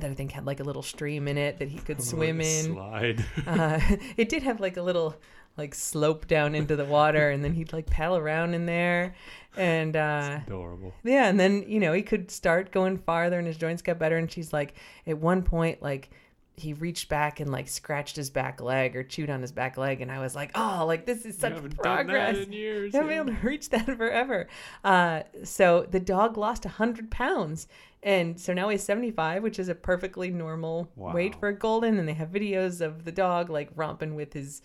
that 0.00 0.10
I 0.10 0.14
think 0.14 0.32
had 0.32 0.46
like 0.46 0.60
a 0.60 0.64
little 0.64 0.82
stream 0.82 1.28
in 1.28 1.38
it 1.38 1.58
that 1.58 1.68
he 1.68 1.78
could 1.78 2.02
swim 2.12 2.40
in. 2.40 2.72
Slide. 2.74 3.24
Uh, 3.46 3.80
it 4.16 4.28
did 4.28 4.42
have 4.42 4.60
like 4.60 4.76
a 4.76 4.82
little 4.82 5.16
like 5.56 5.74
slope 5.74 6.26
down 6.26 6.54
into 6.54 6.76
the 6.76 6.84
water, 6.84 7.30
and 7.30 7.42
then 7.44 7.52
he'd 7.54 7.72
like 7.72 7.86
paddle 7.86 8.16
around 8.16 8.54
in 8.54 8.66
there, 8.66 9.14
and 9.56 9.96
uh, 9.96 10.40
Adorable. 10.46 10.94
yeah, 11.02 11.28
and 11.28 11.38
then 11.38 11.64
you 11.66 11.80
know 11.80 11.92
he 11.92 12.02
could 12.02 12.30
start 12.30 12.70
going 12.70 12.98
farther, 12.98 13.38
and 13.38 13.46
his 13.46 13.56
joints 13.56 13.82
got 13.82 13.98
better. 13.98 14.16
And 14.16 14.30
she's 14.30 14.52
like, 14.52 14.74
at 15.06 15.18
one 15.18 15.42
point, 15.42 15.82
like 15.82 16.10
he 16.58 16.72
reached 16.74 17.08
back 17.08 17.40
and 17.40 17.50
like 17.50 17.68
scratched 17.68 18.16
his 18.16 18.30
back 18.30 18.60
leg 18.60 18.96
or 18.96 19.02
chewed 19.02 19.30
on 19.30 19.40
his 19.40 19.52
back 19.52 19.76
leg, 19.76 20.00
and 20.00 20.10
I 20.10 20.20
was 20.20 20.34
like, 20.34 20.50
oh, 20.54 20.84
like 20.86 21.06
this 21.06 21.24
is 21.24 21.36
such 21.36 21.54
progress. 21.76 22.34
done 22.34 22.44
in 22.44 22.52
years. 22.52 22.94
I 22.94 22.98
haven't 22.98 23.08
been 23.10 23.28
able 23.28 23.40
to 23.40 23.46
reach 23.46 23.70
that 23.70 23.86
forever. 23.96 24.48
Uh, 24.84 25.22
so 25.44 25.86
the 25.90 26.00
dog 26.00 26.36
lost 26.36 26.64
a 26.64 26.68
100 26.68 27.10
pounds. 27.10 27.68
And 28.02 28.38
so 28.40 28.52
now 28.54 28.68
he's 28.68 28.82
75, 28.82 29.42
which 29.42 29.58
is 29.58 29.68
a 29.68 29.74
perfectly 29.74 30.30
normal 30.30 30.88
weight 31.14 31.34
for 31.34 31.48
a 31.48 31.52
golden. 31.52 31.98
And 31.98 32.08
they 32.08 32.12
have 32.14 32.28
videos 32.30 32.80
of 32.80 33.04
the 33.04 33.12
dog 33.12 33.50
like 33.50 33.70
romping 33.74 34.14
with 34.14 34.32
his 34.32 34.62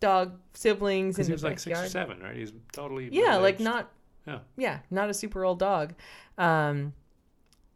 dog 0.00 0.38
siblings 0.54 1.16
in 1.18 1.26
Because 1.26 1.26
he 1.26 1.32
was 1.32 1.44
like 1.44 1.58
six 1.58 1.78
or 1.78 1.88
seven, 1.88 2.20
right? 2.22 2.34
He's 2.36 2.52
totally. 2.72 3.08
Yeah, 3.12 3.36
like 3.36 3.58
middle-aged. 3.58 3.64
not, 3.64 3.92
Yeah. 4.26 4.38
yeah, 4.56 4.78
not 4.90 5.10
a 5.10 5.14
super 5.14 5.44
old 5.44 5.58
dog. 5.58 5.94
Um, 6.38 6.94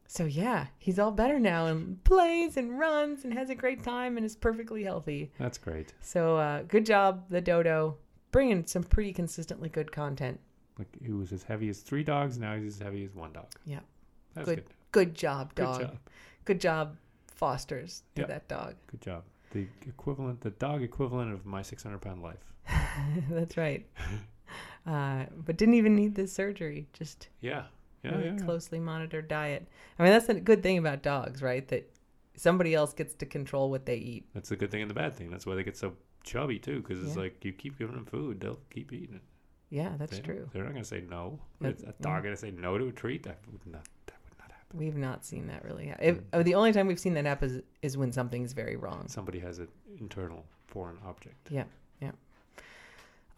so 0.06 0.24
yeah, 0.24 0.68
he's 0.78 0.98
all 0.98 1.10
better 1.10 1.38
now 1.38 1.66
and 1.66 2.02
plays 2.04 2.56
and 2.56 2.78
runs 2.78 3.24
and 3.24 3.34
has 3.34 3.50
a 3.50 3.54
great 3.54 3.82
time 3.82 4.16
and 4.16 4.24
is 4.24 4.36
perfectly 4.36 4.84
healthy. 4.84 5.32
That's 5.38 5.58
great. 5.58 5.92
So 6.00 6.36
uh, 6.36 6.62
good 6.62 6.86
job, 6.86 7.24
the 7.28 7.40
dodo, 7.40 7.96
bringing 8.30 8.64
some 8.66 8.84
pretty 8.84 9.12
consistently 9.12 9.68
good 9.68 9.90
content. 9.92 10.40
Like 10.78 10.88
he 11.04 11.12
was 11.12 11.32
as 11.32 11.42
heavy 11.42 11.68
as 11.68 11.80
three 11.80 12.04
dogs. 12.04 12.38
Now 12.38 12.56
he's 12.56 12.76
as 12.76 12.82
heavy 12.82 13.04
as 13.04 13.14
one 13.14 13.32
dog. 13.32 13.46
Yeah. 13.66 13.80
That's 14.34 14.46
Good 14.48 14.56
good. 14.56 14.64
Good 14.92 15.14
job, 15.14 15.54
Good 15.54 15.62
dog. 15.64 15.80
job. 15.80 15.98
Good 16.44 16.60
job, 16.60 16.96
Fosters, 17.26 18.02
to 18.14 18.22
Yep. 18.22 18.28
that 18.28 18.48
dog. 18.48 18.74
Good 18.86 19.00
job. 19.00 19.24
The 19.52 19.66
equivalent, 19.86 20.40
the 20.40 20.50
dog 20.50 20.82
equivalent 20.82 21.32
of 21.32 21.44
my 21.46 21.62
600 21.62 21.98
pound 22.00 22.22
life. 22.22 22.52
That's 23.30 23.56
right. 23.56 23.86
Uh, 24.86 25.24
but 25.46 25.56
didn't 25.56 25.74
even 25.74 25.96
need 25.96 26.14
this 26.14 26.30
surgery. 26.32 26.86
Just 26.92 27.28
Yeah. 27.40 27.64
Yeah. 28.02 28.10
really 28.12 28.24
yeah, 28.26 28.32
yeah. 28.38 28.44
closely 28.44 28.78
monitored 28.78 29.28
diet. 29.28 29.66
I 29.98 30.02
mean, 30.02 30.12
that's 30.12 30.28
a 30.28 30.34
good 30.34 30.62
thing 30.62 30.76
about 30.76 31.02
dogs, 31.02 31.40
right? 31.40 31.66
That 31.68 31.90
somebody 32.36 32.74
else 32.74 32.92
gets 32.92 33.14
to 33.14 33.24
control 33.26 33.70
what 33.70 33.86
they 33.86 33.96
eat. 33.96 34.26
That's 34.34 34.50
the 34.50 34.56
good 34.56 34.70
thing 34.70 34.82
and 34.82 34.90
the 34.90 34.94
bad 34.94 35.14
thing. 35.14 35.30
That's 35.30 35.46
why 35.46 35.54
they 35.54 35.62
get 35.64 35.78
so 35.78 35.94
chubby 36.22 36.58
too. 36.58 36.82
Because 36.82 37.02
it's 37.02 37.16
like 37.16 37.42
you 37.46 37.52
keep 37.54 37.78
giving 37.78 37.94
them 37.94 38.04
food, 38.04 38.40
they'll 38.40 38.58
keep 38.70 38.92
eating 38.92 39.14
it. 39.16 39.22
Yeah, 39.70 39.94
that's 39.98 40.18
They 40.18 40.22
true. 40.22 40.50
They're 40.52 40.64
not 40.64 40.72
gonna 40.74 40.84
say 40.84 41.00
no. 41.00 41.40
That- 41.62 41.76
Is 41.76 41.82
a 41.84 41.94
dog 42.02 42.22
gonna 42.22 42.36
say 42.36 42.50
no 42.50 42.76
to 42.76 42.86
a 42.88 42.92
treat? 42.92 43.22
That 43.22 43.38
would 43.50 43.64
not. 43.66 43.88
That 44.06 44.13
would 44.13 44.13
not 44.13 44.13
happen. 44.66 44.78
We've 44.78 44.96
not 44.96 45.24
seen 45.24 45.46
that 45.48 45.64
really. 45.64 45.88
Ha- 45.88 45.96
if, 46.00 46.18
oh, 46.32 46.42
the 46.42 46.54
only 46.54 46.72
time 46.72 46.86
we've 46.86 46.98
seen 46.98 47.14
that 47.14 47.24
happen 47.24 47.50
is, 47.50 47.62
is 47.82 47.96
when 47.96 48.12
something's 48.12 48.52
very 48.52 48.76
wrong. 48.76 49.06
Somebody 49.08 49.38
has 49.40 49.58
an 49.58 49.68
internal 49.98 50.44
foreign 50.66 50.98
object. 51.06 51.48
Yeah, 51.50 51.64
yeah. 52.00 52.12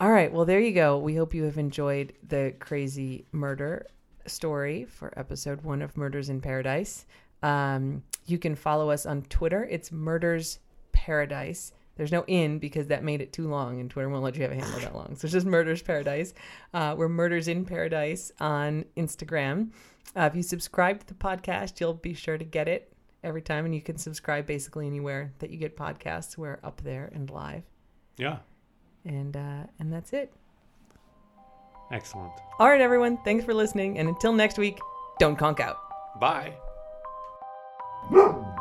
All 0.01 0.13
right. 0.13 0.33
Well, 0.33 0.45
there 0.45 0.61
you 0.61 0.73
go. 0.73 0.99
We 0.99 1.17
hope 1.17 1.35
you 1.35 1.45
have 1.45 1.59
enjoyed 1.59 2.13
the 2.29 2.55
crazy 2.59 3.25
murder 3.33 3.87
story 4.27 4.85
for 4.85 5.13
episode 5.19 5.63
one 5.63 5.83
of 5.83 5.97
Murders 5.97 6.29
in 6.29 6.41
Paradise. 6.41 7.07
Um, 7.43 8.03
you 8.27 8.39
can 8.39 8.55
follow 8.55 8.91
us 8.91 9.07
on 9.07 9.23
Twitter. 9.23 9.65
It's 9.71 9.93
Murders 9.93 10.59
Paradise. 10.93 11.73
There's 11.97 12.13
no 12.13 12.25
in 12.27 12.59
because 12.59 12.89
that 12.89 13.05
made 13.05 13.23
it 13.23 13.33
too 13.33 13.49
long, 13.49 13.81
and 13.81 13.89
Twitter 13.89 14.09
won't 14.11 14.23
let 14.23 14.37
you 14.37 14.43
have 14.43 14.53
a 14.53 14.55
handle 14.55 14.81
that 14.81 14.95
long. 14.95 15.17
So 15.17 15.27
it's 15.27 15.33
just 15.33 15.47
Murders 15.47 15.81
Paradise. 15.81 16.35
Uh, 16.75 16.95
we're 16.97 17.09
Murders 17.09 17.49
in 17.49 17.65
Paradise 17.65 18.33
on 18.39 18.85
Instagram. 18.99 19.71
Uh, 20.15 20.23
if 20.23 20.35
you 20.37 20.43
subscribe 20.43 21.01
to 21.01 21.07
the 21.07 21.15
podcast, 21.15 21.81
you'll 21.81 21.95
be 21.95 22.15
sure 22.15 22.39
to 22.39 22.45
get 22.45 22.69
it 22.69 22.93
every 23.25 23.43
time, 23.43 23.65
and 23.65 23.75
you 23.75 23.81
can 23.83 23.99
subscribe 23.99 24.47
basically 24.47 24.87
anywhere 24.87 25.33
that 25.41 25.51
you 25.51 25.57
get 25.59 25.77
podcasts. 25.77 26.37
We're 26.39 26.59
up 26.63 26.81
there 26.85 27.11
and 27.15 27.29
live 27.31 27.63
Yeah. 28.17 28.39
and 29.05 29.37
uh, 29.37 29.65
and 29.79 29.93
that's 29.93 30.13
it. 30.13 30.33
Excellent. 31.93 32.33
All 32.59 32.69
right, 32.69 32.81
everyone. 32.81 33.19
Thanks 33.25 33.45
for 33.45 33.55
listening, 33.55 33.99
and 33.99 34.09
until 34.09 34.33
next 34.33 34.59
week, 34.59 34.79
don't 35.19 35.37
conk 35.37 35.61
out. 35.61 35.77
Bye. 36.21 36.55